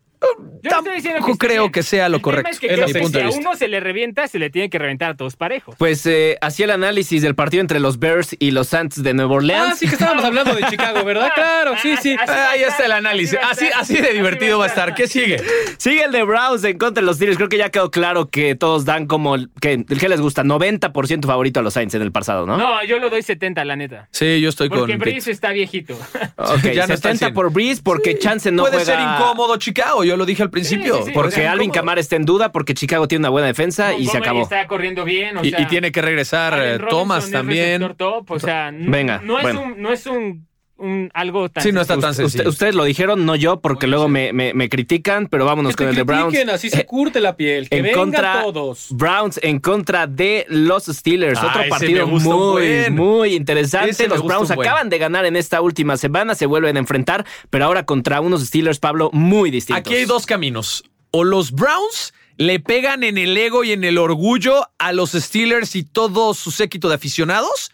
[0.63, 1.71] Yo no estoy diciendo que creo bien.
[1.73, 2.51] que sea lo El tema correcto.
[2.51, 3.41] Es que creo que punto si de a vista.
[3.41, 5.75] uno se le revienta, se le tiene que reventar a todos parejos.
[5.77, 9.35] Pues eh, hacía el análisis del partido entre los Bears y los Saints de Nueva
[9.35, 9.73] Orleans.
[9.73, 11.31] Ah, sí que estábamos hablando de Chicago, ¿verdad?
[11.35, 12.15] Claro, sí, sí.
[12.19, 13.37] Así a Ahí está estar, el análisis.
[13.43, 14.93] Así, estar, así de divertido va a estar.
[14.95, 15.41] ¿Qué sigue?
[15.77, 17.37] Sigue el de Browns en contra de los Steelers.
[17.37, 20.43] Creo que ya quedó claro que todos dan como el que, el que les gusta
[20.43, 22.57] 90% favorito a los Saints en el pasado, ¿no?
[22.57, 24.07] No, yo lo doy 70, la neta.
[24.11, 24.99] Sí, yo estoy Porque con.
[24.99, 25.95] Breeze está viejito.
[26.37, 28.91] Ok, Ya no está 70 por Breeze porque Chance no Puede juega.
[28.91, 30.95] ser incómodo Chicago, yo lo dije al principio.
[30.95, 31.11] Sí, sí, sí.
[31.13, 31.71] Porque O sea, Alvin.
[31.71, 34.41] Kamara está en duda porque Chicago tiene una buena defensa y se acabó.
[34.43, 35.37] Está corriendo bien.
[35.37, 37.95] O Y, sea, y tiene que regresar eh, Thomas también.
[37.97, 39.61] top, o sea, no, Venga, no es, bueno.
[39.61, 40.47] un, no es un,
[40.83, 41.63] un algo tan.
[41.63, 42.49] Sí, no está tan Usted- sencillo.
[42.49, 45.87] ustedes lo dijeron, no yo, porque luego me, me- me critican, pero vámonos Que con
[45.87, 46.27] te el de Browns.
[46.27, 47.69] critiquen, así se curte la piel.
[47.69, 48.87] Que en vengan contra todos.
[48.91, 51.39] Browns en contra de los Steelers.
[51.41, 52.95] Ah, Otro partido muy, buen.
[52.95, 53.89] muy interesante.
[53.91, 54.67] Ese los Browns buen.
[54.67, 58.45] acaban de ganar en esta última semana, se vuelven a enfrentar, pero ahora contra unos
[58.45, 59.79] Steelers, Pablo, muy distintos.
[59.79, 60.83] Aquí hay dos caminos.
[61.11, 65.75] O los Browns le pegan en el ego y en el orgullo a los Steelers
[65.75, 67.71] y todo su séquito de aficionados,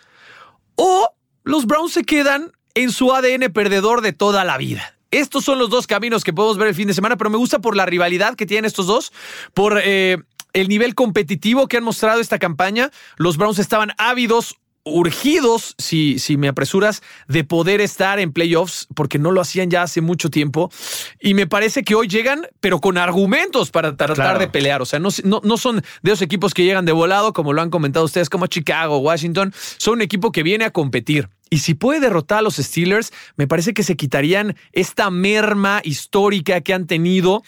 [0.75, 1.09] o
[1.43, 2.51] los Browns se quedan
[2.83, 4.95] en su ADN perdedor de toda la vida.
[5.11, 7.59] Estos son los dos caminos que podemos ver el fin de semana, pero me gusta
[7.59, 9.11] por la rivalidad que tienen estos dos,
[9.53, 10.17] por eh,
[10.53, 12.89] el nivel competitivo que han mostrado esta campaña.
[13.17, 14.55] Los Browns estaban ávidos,
[14.89, 19.83] urgidos, si, si me apresuras, de poder estar en playoffs, porque no lo hacían ya
[19.83, 20.71] hace mucho tiempo.
[21.19, 24.39] Y me parece que hoy llegan, pero con argumentos para tratar Claro.
[24.39, 24.81] de pelear.
[24.81, 27.61] O sea, no, no, no son de esos equipos que llegan de volado, como lo
[27.61, 29.53] han comentado ustedes, como Chicago, Washington.
[29.77, 31.29] Son un equipo que viene a competir.
[31.49, 36.61] Y si puede derrotar a los Steelers, me parece que se quitarían esta merma histórica
[36.61, 37.41] que han tenido.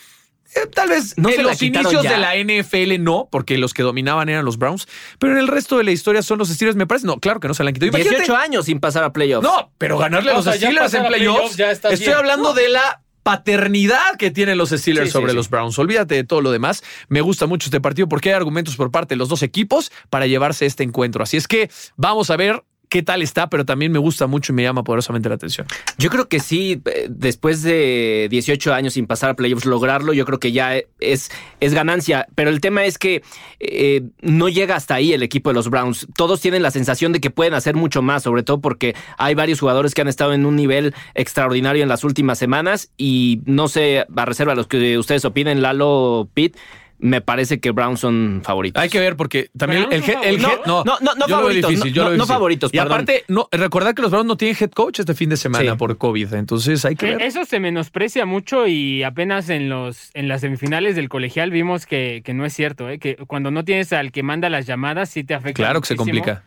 [0.56, 2.12] Eh, tal vez ¿No en los inicios ya?
[2.12, 4.88] de la NFL no, porque los que dominaban eran los Browns,
[5.18, 7.08] pero en el resto de la historia son los Steelers, me parece.
[7.08, 7.92] No, claro que no se la han quitado.
[7.92, 9.44] 18 Imagínate- años sin pasar a playoffs.
[9.48, 11.58] no, pero ganarle a O los sea, Steelers en playoffs.
[11.60, 12.14] Estoy bien.
[12.14, 15.36] hablando de la paternidad que tienen los Steelers Sí, sí, sobre sí.
[15.38, 15.78] los Browns.
[15.80, 16.84] Olvídate de todo lo demás.
[17.08, 20.28] Me gusta mucho este partido porque hay argumentos por parte de los dos equipos para
[20.28, 21.24] llevarse este encuentro.
[21.24, 24.56] Así es que vamos a ver qué tal está, pero también me gusta mucho y
[24.58, 25.66] me llama poderosamente la atención.
[25.98, 30.26] Yo creo que sí, eh, después de 18 años sin pasar a playoffs, lograrlo, yo
[30.26, 32.28] creo que ya es, es ganancia.
[32.36, 33.24] Pero el tema es que
[33.62, 36.06] eh, no llega hasta ahí el equipo de los Browns.
[36.18, 39.62] Todos tienen la sensación de que pueden hacer mucho más, sobre todo porque hay varios
[39.62, 42.92] jugadores que han estado en un nivel extraordinario en las últimas semanas.
[42.98, 46.58] Y no sé, a reserva los que ustedes opinen, Lalo Pitt.
[47.02, 48.82] Me parece que Browns son favoritos.
[48.82, 50.52] Hay que ver porque también el, head- el favoritos.
[50.52, 52.26] head- no, No, no, no yo lo veo favoritos, difícil, no, yo lo veo no,
[52.28, 52.94] favoritos, Y perdón.
[52.94, 55.78] aparte, no, recordad que los Browns no tienen head coach este fin de semana Sí.
[55.78, 57.22] por COVID, entonces hay que ver.
[57.24, 62.22] Eso se menosprecia mucho y apenas en los en las semifinales del colegial vimos que,
[62.24, 63.00] que no es cierto, ¿eh?
[63.00, 65.54] que cuando no tienes al que manda las llamadas sí te afecta.
[65.64, 66.44] Claro que se complica.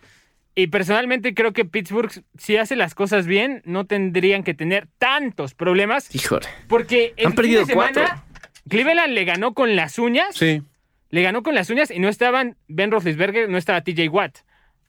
[0.56, 5.52] Y personalmente creo que Pittsburgh, si hace las cosas bien, no tendrían que tener tantos
[5.52, 6.14] problemas.
[6.14, 6.46] Híjole.
[6.68, 8.22] Porque el Han perdido de semana, cuatro.
[8.68, 10.34] Cleveland le ganó con las uñas.
[10.34, 10.62] Sí.
[11.10, 14.38] Le ganó con las uñas y no estaban Ben Roethlisberger, no estaba TJ Watt.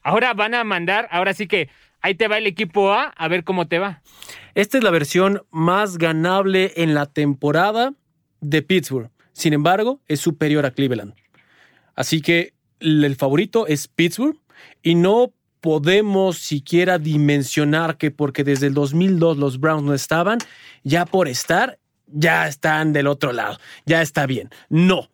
[0.02, 1.68] Ahora van a mandar, ahora sí que
[2.00, 4.02] ahí te va el equipo A, a ver cómo te va.
[4.54, 7.92] Esta es la versión más ganable en la temporada
[8.40, 9.10] de Pittsburgh.
[9.32, 11.14] Sin embargo, es superior a Cleveland.
[11.94, 14.38] Así que el favorito es Pittsburgh
[14.82, 20.38] y no podemos siquiera dimensionar que porque desde el 2002 los Browns no estaban,
[20.84, 24.50] ya por estar, ya están del otro lado, ya está bien.
[24.68, 25.10] No.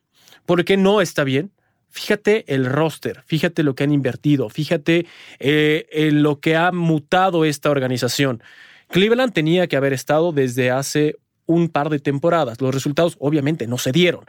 [0.47, 1.53] ¿Por qué no está bien?
[1.89, 5.07] Fíjate el roster, fíjate lo que han invertido, fíjate
[5.39, 8.43] eh, en lo que ha mutado esta organización.
[8.89, 12.61] Cleveland tenía que haber estado desde hace un par de temporadas.
[12.61, 14.25] Los resultados obviamente no se dieron.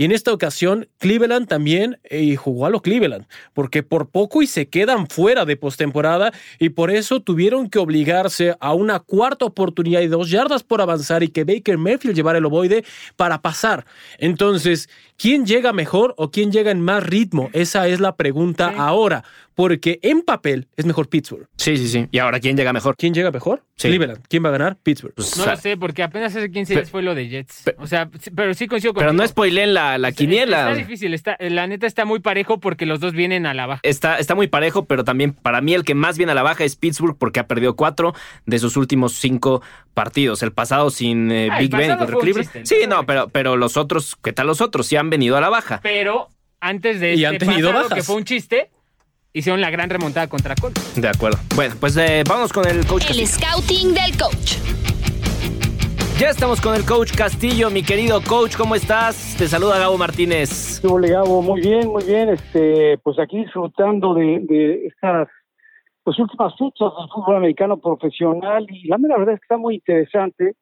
[0.00, 4.46] Y en esta ocasión, Cleveland también eh, jugó a lo Cleveland, porque por poco y
[4.46, 10.00] se quedan fuera de postemporada y por eso tuvieron que obligarse a una cuarta oportunidad
[10.00, 12.82] y dos yardas por avanzar y que Baker Mayfield llevara el ovoide
[13.16, 13.84] para pasar.
[14.16, 17.50] Entonces, ¿quién llega mejor o quién llega en más ritmo?
[17.52, 21.46] Esa es la pregunta ahora, porque en papel es mejor Pittsburgh.
[21.56, 22.06] Sí, sí, sí.
[22.10, 22.96] ¿Y ahora quién llega mejor?
[22.96, 23.62] ¿Quién llega mejor?
[23.76, 23.88] Sí.
[23.88, 24.20] Cleveland.
[24.28, 24.76] ¿Quién va a ganar?
[24.82, 25.12] Pittsburgh.
[25.14, 27.28] Pues, No o sea, lo sé, porque apenas hace 15 Pe- días fue lo de
[27.28, 27.64] Jets.
[27.78, 30.70] o sea, pero sí coincido con pero no spoileen la, la quiniela.
[30.70, 33.80] Está difícil, está, la neta está muy parejo porque los dos vienen a la baja.
[33.82, 36.64] Está, está muy parejo, pero también para mí el que más viene a la baja
[36.64, 38.14] es Pittsburgh porque ha perdido cuatro
[38.46, 39.62] de sus últimos cinco
[39.94, 40.42] partidos.
[40.42, 42.50] El pasado sin eh, Ah, Big Ben contra Cleveland.
[42.52, 44.86] chiste, Sí, no, pero, pero los otros, ¿qué tal los otros?
[44.86, 45.80] Sí han venido a la baja.
[45.82, 46.28] Pero
[46.60, 47.96] antes de Y este han tenido pasado, bajas.
[47.98, 48.70] que fue un chiste,
[49.32, 51.00] hicieron la gran remontada contra Colts.
[51.00, 51.38] De acuerdo.
[51.54, 53.26] Bueno, pues eh, vamos con el coach El Castillo.
[53.26, 54.56] scouting del coach.
[56.18, 59.36] Ya estamos con el coach Castillo, mi querido coach, ¿cómo estás?
[59.38, 60.82] Te saluda Gabo Martínez.
[60.82, 62.28] Yo le hago muy bien, muy bien.
[62.28, 65.28] Este, pues aquí disfrutando de, de estas
[66.02, 69.76] pues últimas fechas del fútbol americano profesional y la mera verdad es que está muy
[69.76, 70.56] interesante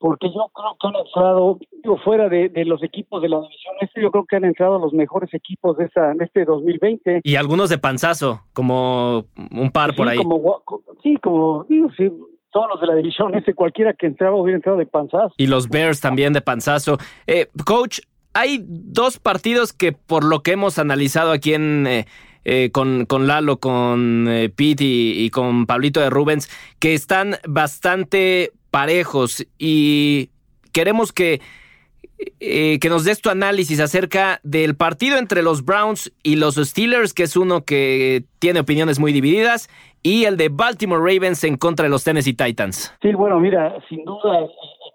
[0.00, 3.74] porque yo creo que han entrado, digo, fuera de, de los equipos de la división
[3.82, 7.20] este, yo creo que han entrado los mejores equipos de esta, de este 2020.
[7.22, 10.16] Y algunos de panzazo, como un par por ahí.
[10.16, 10.62] Como,
[11.02, 12.10] sí, como, digo, sí,
[12.50, 15.34] todos los de la división este, cualquiera que entraba hubiera entrado de panzazo.
[15.36, 16.96] Y los Bears también de panzazo.
[17.26, 18.00] Eh, coach,
[18.32, 21.86] hay dos partidos que por lo que hemos analizado aquí en...
[21.86, 22.06] eh,
[22.42, 27.36] eh, con, con Lalo, con eh, Pete y, y con Pablito de Rubens, que están
[27.46, 30.30] bastante parejos y
[30.72, 31.40] queremos que,
[32.40, 37.14] eh, que nos des tu análisis acerca del partido entre los Browns y los Steelers,
[37.14, 39.68] que es uno que tiene opiniones muy divididas,
[40.02, 42.94] y el de Baltimore Ravens en contra de los Tennessee Titans.
[43.02, 44.48] Sí, bueno, mira, sin duda, el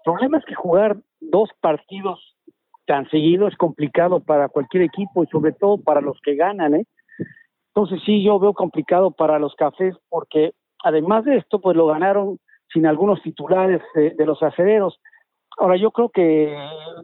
[0.04, 2.20] problema es que jugar dos partidos
[2.86, 6.86] tan seguidos es complicado para cualquier equipo y sobre todo para los que ganan, ¿eh?
[7.74, 12.38] Entonces sí, yo veo complicado para los cafés porque además de esto, pues lo ganaron
[12.72, 15.00] sin algunos titulares de, los acereros.
[15.58, 16.54] Ahora yo creo que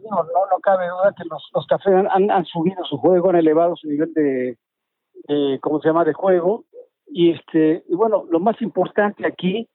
[0.09, 3.75] no, no, cabe duda que los, los cafés han, han- subido su juego, han elevado
[3.75, 6.65] su nivel de, ¿cómo se llama?, de juego.
[7.07, 9.67] Y este, y bueno, lo más importante aquí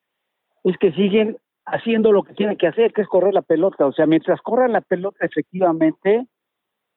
[0.64, 3.87] es que siguen haciendo lo que tienen que hacer, que es correr la pelota.
[3.87, 6.27] O sea, mientras corran la pelota efectivamente,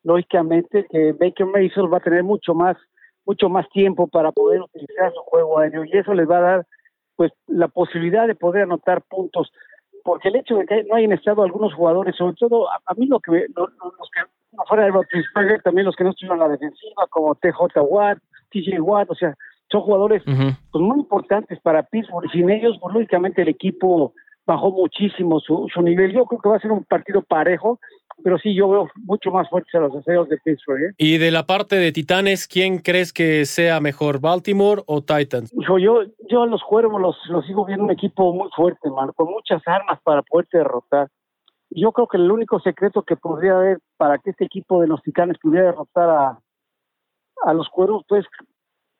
[0.03, 2.77] lógicamente que Baker Mayfield va a tener mucho más,
[3.25, 6.67] mucho más tiempo para poder utilizar su juego aéreo y eso les va a dar
[7.21, 9.51] pues la posibilidad de poder anotar puntos.
[10.03, 13.05] Porque el hecho de que no hayan estado algunos jugadores, sobre todo a, a mí
[13.05, 14.21] lo que me- lo- lo- los que
[14.57, 18.17] no fuera de también los que no estuvieron en la defensiva, como TJ Watt,
[18.49, 19.35] TJ Watt, o sea,
[19.71, 20.23] son jugadores
[20.71, 22.27] pues muy importantes para Pittsburgh.
[22.31, 24.13] Sin ellos, pues lógicamente el equipo
[24.47, 26.11] bajó muchísimo su, su nivel.
[26.13, 27.79] Yo creo que va a ser un partido parejo,
[28.23, 30.81] pero sí yo veo mucho más fuertes a los aceros de Pittsburgh.
[30.81, 30.93] ¿eh?
[30.97, 35.53] Y de la parte de Titanes, ¿quién crees que sea mejor, Baltimore o Titans?
[35.53, 39.29] Hijo, yo, yo a los cuervos los, los sigo viendo un equipo muy fuerte, con
[39.29, 41.07] muchas armas para poderte derrotar.
[41.69, 45.01] Yo creo que el único secreto que podría haber para que este equipo de los
[45.01, 46.39] titanes pudiera derrotar a,
[47.43, 48.25] a los cuervos, pues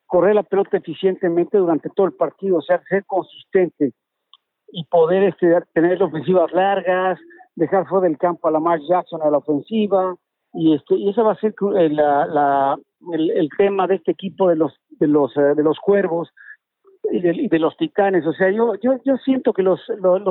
[0.06, 3.94] correr la pelota eficientemente durante todo el partido, o sea, ser consistente
[4.72, 7.20] y poder este, tener ofensivas largas,
[7.56, 10.16] dejar fuera del campo a la Mark Jackson a la ofensiva,
[10.54, 11.92] y este y ese va a ser eh,
[13.14, 16.30] el, tema de este equipo de los de los eh, cuervos
[17.12, 18.26] y de, los titanes.
[18.26, 19.80] O sea yo yo siento que los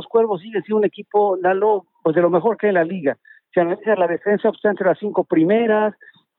[0.08, 3.16] cuervos siguen siendo un equipo Lalo, pues de lo mejor que hay en la liga.
[3.54, 5.94] Se analiza la defensa está entre las cinco primeras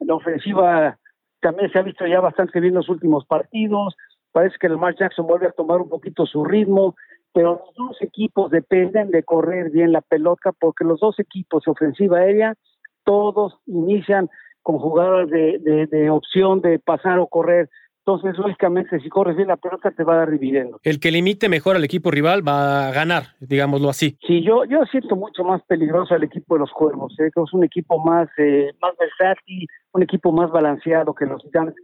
[0.05, 0.97] la ofensiva
[1.41, 3.95] también se ha visto ya bastante bien los últimos partidos.
[4.31, 6.95] Parece que el Mark Jackson vuelve a tomar un poquito su ritmo
[7.34, 12.20] pero los dos equipos dependen de correr bien la pelota porque los dos equipos ofensiva
[12.20, 12.56] aérea
[13.04, 14.30] todos inician
[14.62, 17.70] con jugadas de, de, de opción de pasar o correr.
[18.06, 20.80] Entonces, lógicamente, si corres bien la pelota, te va a dar dividendo.
[20.84, 24.17] El que limite mejor al equipo rival va a ganar, digámoslo así.
[24.26, 27.13] Sí, yo, yo siento mucho más peligroso al equipo de los Cuervos.
[27.20, 27.28] ¿eh?
[27.28, 31.76] es un equipo más, eh, más versátil, un equipo más balanceado que los Titanes.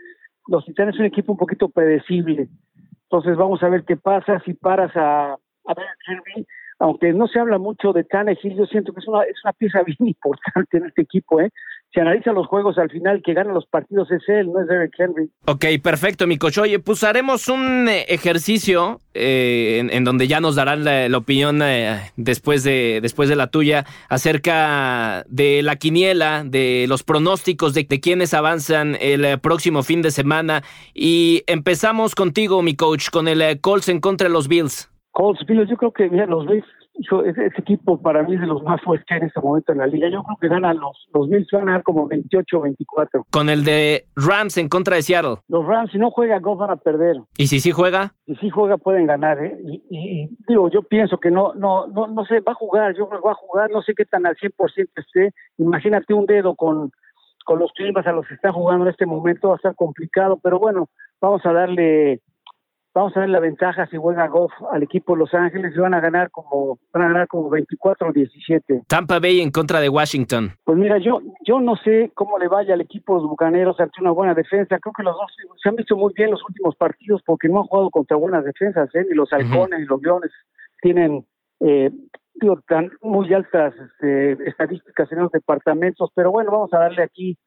[0.47, 2.47] Los Titanes es un equipo un poquito predecible.
[3.09, 6.45] Entonces, vamos a ver qué pasa si paras a, a ver Kirby.
[6.79, 9.81] Aunque no se habla mucho de Tannehill, yo siento que es una, es una pieza
[9.85, 11.41] bien importante en este equipo.
[11.41, 11.51] ¿eh?
[11.93, 14.93] Si analiza los juegos al final, que gana los partidos es él, no es Derek
[14.97, 15.29] Henry.
[15.45, 16.57] Ok, perfecto, mi coach.
[16.57, 21.17] Oye, pues haremos un eh, ejercicio eh, en, en donde ya nos darán la, la
[21.17, 27.73] opinión eh, después, de, después de la tuya acerca de la quiniela, de los pronósticos
[27.73, 30.63] de, de quienes avanzan el eh, próximo fin de semana.
[30.93, 34.91] Y empezamos contigo, mi coach, con el Colts en contra de los Bills.
[35.11, 36.65] Colts, Bills, yo creo que mira, los Bills,
[36.99, 39.77] hijo, ese, ese equipo para mí es de los más fuertes en este momento en
[39.79, 40.09] la liga.
[40.09, 43.25] Yo creo que ganan los, los Bills van a ganar como 28 o 24.
[43.31, 45.37] Con el de Rams en contra de Seattle.
[45.47, 47.17] Los Rams, si no juega, Goff van a perder.
[47.37, 49.43] Y si sí juega, Si sí juega, pueden ganar.
[49.43, 49.57] ¿eh?
[49.63, 52.95] Y, y- y digo, yo pienso que no, no, no, no sé, va a jugar,
[52.95, 55.31] yo creo que va a jugar, no sé qué tan al 100% esté.
[55.57, 56.91] Imagínate un dedo con,
[57.45, 60.39] con los climas a los que están jugando en este momento va a estar complicado,
[60.41, 60.89] pero bueno,
[61.21, 62.21] vamos a darle
[62.97, 65.93] vamos a ver la ventaja si juega Goff al equipo de Los Ángeles y van
[65.93, 68.83] a ganar como van a ganar como 24 o 17.
[68.87, 70.53] Tampa Bay en contra de Washington.
[70.63, 74.01] Pues mira, yo yo no sé cómo le vaya al equipo de los Bucaneros ante
[74.01, 74.79] una buena defensa.
[74.79, 75.31] Creo que los dos
[75.61, 78.89] se han visto muy bien los últimos partidos porque no han jugado contra buenas defensas,
[78.95, 79.05] ¿eh?
[79.07, 80.31] ni los halcones ni los leones
[80.81, 81.23] tienen
[81.59, 81.91] eh,
[82.33, 87.37] digo, tan muy altas este, estadísticas en los departamentos, pero bueno, vamos a darle aquí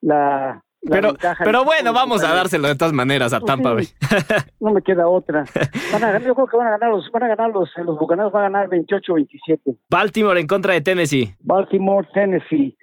[0.00, 1.14] la pero,
[1.44, 3.88] pero bueno, vamos a dárselo de todas maneras a Tampa Bay.
[4.60, 5.44] no me queda otra.
[5.92, 8.32] Van a, yo creo que van a ganar los, van a ganar los, los bucaneros
[8.32, 9.78] van a ganar 28-27.
[9.90, 11.34] Baltimore en contra de Tennessee.
[11.40, 12.76] Baltimore, Tennessee.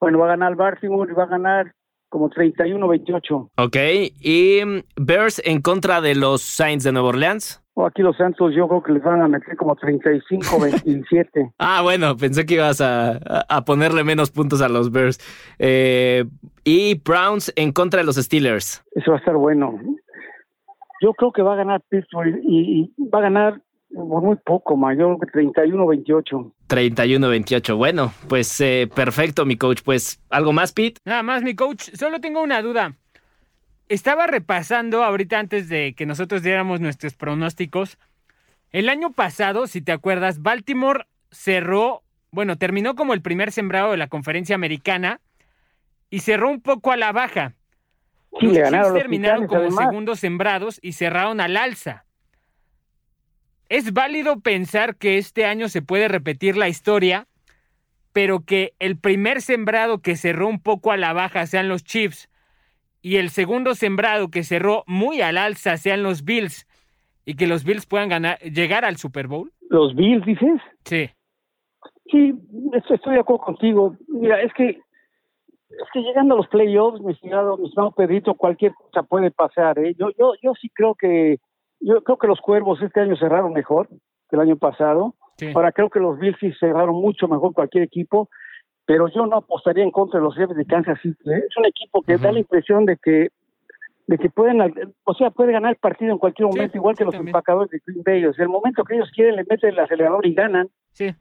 [0.00, 1.74] Bueno, va a ganar Baltimore y va a ganar
[2.08, 3.50] como 31-28.
[3.56, 3.76] Ok,
[4.20, 7.62] y mm, Bears en contra de los Saints de Nueva Orleans.
[7.84, 11.52] Aquí los Santos yo creo que les van a meter como 35-27.
[11.58, 13.18] ah, bueno, pensé que ibas a,
[13.48, 15.18] a, ponerle menos puntos a los Bears.
[15.58, 16.24] Eh,
[16.64, 18.84] y Browns en contra de los Steelers.
[18.92, 19.78] Eso va a estar bueno.
[21.02, 23.60] Yo creo que va a ganar Pittsburgh y, y va a ganar
[23.94, 26.52] por muy poco, mayor que 31-28.
[26.68, 27.76] 31-28.
[27.76, 29.80] Bueno, pues eh, perfecto, mi coach.
[29.84, 31.00] Pues, ¿algo más, Pete?
[31.04, 31.90] Nada más, mi coach.
[31.94, 32.94] Solo tengo una duda.
[33.88, 37.98] Estaba repasando ahorita antes de que nosotros diéramos nuestros pronósticos.
[38.70, 43.96] El año pasado, si te acuerdas, Baltimore cerró, bueno, terminó como el primer sembrado de
[43.96, 45.20] la conferencia americana
[46.10, 47.54] y cerró un poco a la baja.
[48.40, 52.04] Sí, los ganaron terminaron como segundos sembrados y cerraron al alza.
[53.68, 57.26] ¿Es válido pensar que este año se puede repetir la historia,
[58.12, 62.28] pero que el primer sembrado que cerró un poco a la baja sean los Chiefs
[63.06, 66.66] y el segundo sembrado que cerró muy al alza sean los Bills
[67.24, 69.52] y que los Bills puedan ganar, llegar al Super Bowl?
[69.70, 70.60] ¿Los Bills dices?
[70.84, 71.08] Sí.
[72.10, 72.34] Sí,
[72.72, 73.96] estoy de acuerdo contigo.
[74.08, 78.74] Mira, es que es que llegando a los playoffs, mi estimado, mi estimado Pedrito, cualquier
[78.74, 79.78] cosa puede pasar.
[79.78, 79.94] ¿eh?
[79.96, 81.38] Yo, yo, yo sí creo que
[81.78, 85.14] yo creo que los Cuervos este año cerraron mejor que el año pasado.
[85.54, 88.30] Ahora creo que los Bills cerraron mucho mejor cualquier equipo,
[88.86, 91.30] pero yo no apostaría en contra de los jefes de Kansas City.
[91.30, 91.42] ¿eh?
[91.48, 93.28] Es un equipo que da la impresión de que
[94.06, 94.60] de que pueden,
[95.02, 98.04] o sea, puede ganar el partido en cualquier momento, igual que los empacadores de Green
[98.04, 98.24] Bay.
[98.24, 100.68] O sea, el momento que ellos quieren le meten el acelerador y ganan.
[100.92, 101.12] Sí.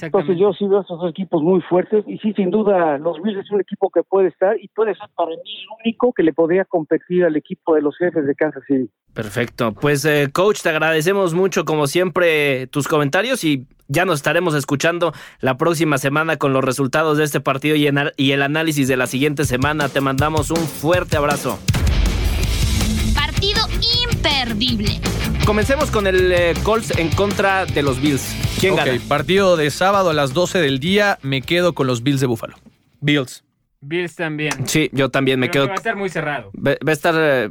[0.00, 3.38] Entonces yo sí veo estos dos equipos muy fuertes y sí, sin duda, los Bills
[3.38, 6.32] es un equipo que puede estar y puede ser para mí el único que le
[6.32, 8.90] podría competir al equipo de los jefes de Kansas City.
[9.14, 9.72] Perfecto.
[9.72, 15.14] Pues, eh, coach, te agradecemos mucho, como siempre, tus comentarios y ya nos estaremos escuchando
[15.40, 19.06] la próxima semana con los resultados de este partido y, y el análisis de la
[19.06, 19.88] siguiente semana.
[19.88, 21.58] Te mandamos un fuerte abrazo.
[23.14, 23.62] Partido
[24.02, 25.00] imperdible.
[25.46, 28.34] Comencemos con el eh, Colts en contra de los Bills.
[28.58, 28.92] ¿Quién gana?
[29.06, 31.18] Partido de sábado a las 12 del día.
[31.22, 32.56] Me quedo con los Bills de Buffalo.
[33.00, 33.44] Bills.
[33.82, 34.66] Bills también.
[34.66, 35.66] Sí, yo también me quedo.
[35.66, 36.50] Va a estar muy cerrado.
[36.54, 37.50] Va, a estar eh,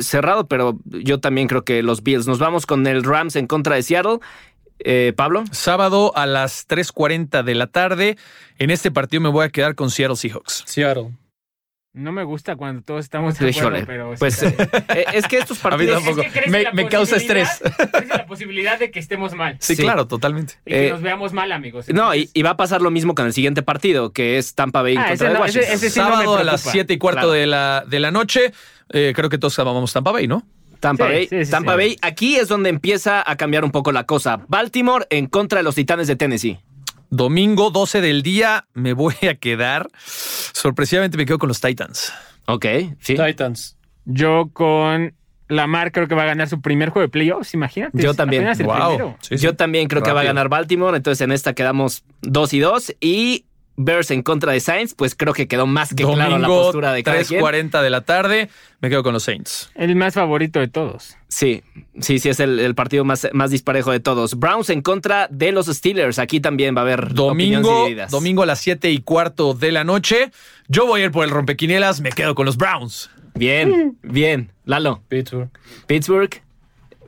[0.00, 2.26] cerrado, pero yo también creo que los Bills.
[2.26, 4.18] Nos vamos con el Rams en contra de Seattle.
[4.80, 5.44] Eh, Pablo.
[5.50, 8.16] Sábado a las 3.40 de la tarde.
[8.58, 10.64] En este partido me voy a quedar con Seattle Seahawks.
[10.66, 11.12] Seattle.
[11.94, 14.14] No me gusta cuando todos estamos de acuerdo, pero...
[14.18, 14.54] Pues eh,
[15.14, 16.02] es que estos partidos...
[16.46, 17.60] me, causa estrés.
[18.08, 19.56] la posibilidad de que estemos mal.
[19.58, 20.54] Sí, claro, totalmente.
[20.64, 21.88] Y que eh, nos veamos mal, amigos.
[21.88, 24.96] No, y, va a pasar lo mismo con el siguiente partido, que es Tampa Bay
[24.96, 25.72] ah, contra Washington.
[25.72, 28.52] Ese, Sábado a las 7 y cuarto de, la, de la noche.
[28.90, 30.44] Eh, creo que todos vamos Tampa Bay, ¿no?
[30.80, 31.28] Tampa Bay.
[31.50, 31.96] Tampa Bay.
[32.02, 34.40] Aquí es donde empieza a cambiar un poco la cosa.
[34.48, 36.58] Baltimore en contra de los Titanes de Tennessee.
[37.10, 39.88] Domingo 12 del día me voy a quedar.
[40.04, 42.12] Sorpresivamente me quedo con los Titans.
[42.46, 42.66] Ok,
[43.00, 43.16] sí.
[43.16, 43.76] Titans.
[44.04, 45.14] Yo con
[45.48, 48.00] Lamar creo que va a ganar su primer juego de playoffs, imagínate.
[48.00, 48.46] Yo también.
[49.30, 52.94] Yo también creo que va a ganar Baltimore, entonces en esta quedamos 2 y 2
[53.00, 53.44] y
[53.78, 57.04] Bears en contra de Saints, pues creo que quedó más que claro la postura de
[57.04, 58.50] cada 3.40 de la tarde,
[58.80, 59.70] me quedo con los Saints.
[59.76, 61.16] El más favorito de todos.
[61.28, 61.62] Sí,
[62.00, 64.36] sí, sí, es el, partido más, más disparejo de todos.
[64.36, 68.58] Browns en contra de los Steelers, aquí también va a haber domingo, domingo a las
[68.58, 70.32] 7 y cuarto de la noche.
[70.66, 73.10] Yo voy a ir por el rompequinielas, me quedo con los Browns.
[73.34, 74.50] Bien, bien.
[74.64, 75.02] Lalo.
[75.08, 75.50] Pittsburgh.
[75.86, 76.42] Pittsburgh.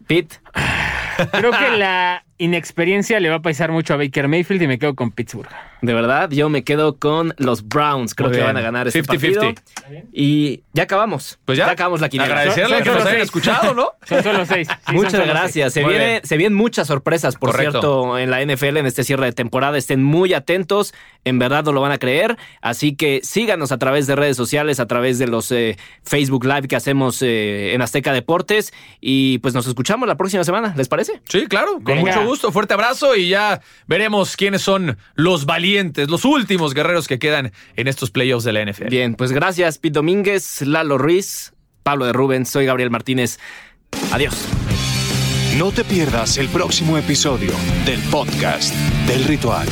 [0.06, 0.34] Pitt.
[1.32, 4.94] Creo que la inexperiencia le va a pasar mucho a Baker Mayfield y me quedo
[4.94, 5.50] con Pittsburgh.
[5.82, 8.14] De verdad, yo me quedo con los Browns.
[8.14, 9.54] Creo que van a ganar este 50 -50.
[9.54, 10.02] partido.
[10.12, 11.38] Y ya acabamos.
[11.44, 11.66] Pues ya.
[11.66, 12.34] Ya acabamos la quiniela.
[12.34, 13.92] Agradecerle que nos hayan escuchado, ¿no?
[14.04, 14.68] Son solo seis.
[14.92, 15.72] muchas gracias.
[15.72, 19.32] Se, viene, se, vienen muchas sorpresas, por cierto, en la NFL en este cierre de
[19.32, 19.78] temporada.
[19.78, 20.92] Estén muy atentos.
[21.24, 22.36] En verdad no lo van a creer.
[22.60, 26.68] Así que síganos a través de redes sociales, a través de los eh, Facebook Live
[26.68, 28.72] que hacemos eh, en Azteca Deportes.
[29.00, 30.74] Y pues nos escuchamos la próxima semana.
[30.76, 31.22] ¿Les parece?
[31.28, 31.80] Sí, claro.
[31.82, 32.52] Con mucho gusto.
[32.52, 37.52] Fuerte abrazo y ya veremos quiénes son los valientes valientes, los últimos guerreros que quedan
[37.76, 38.88] en estos playoffs de la NFL.
[38.88, 41.52] Bien, pues gracias, Pete Domínguez, Lalo Ruiz,
[41.84, 43.38] Pablo de Rubens, soy Gabriel Martínez.
[44.10, 44.34] Adiós.
[45.56, 47.52] No te pierdas el próximo episodio
[47.84, 48.74] del podcast
[49.06, 49.68] del ritual.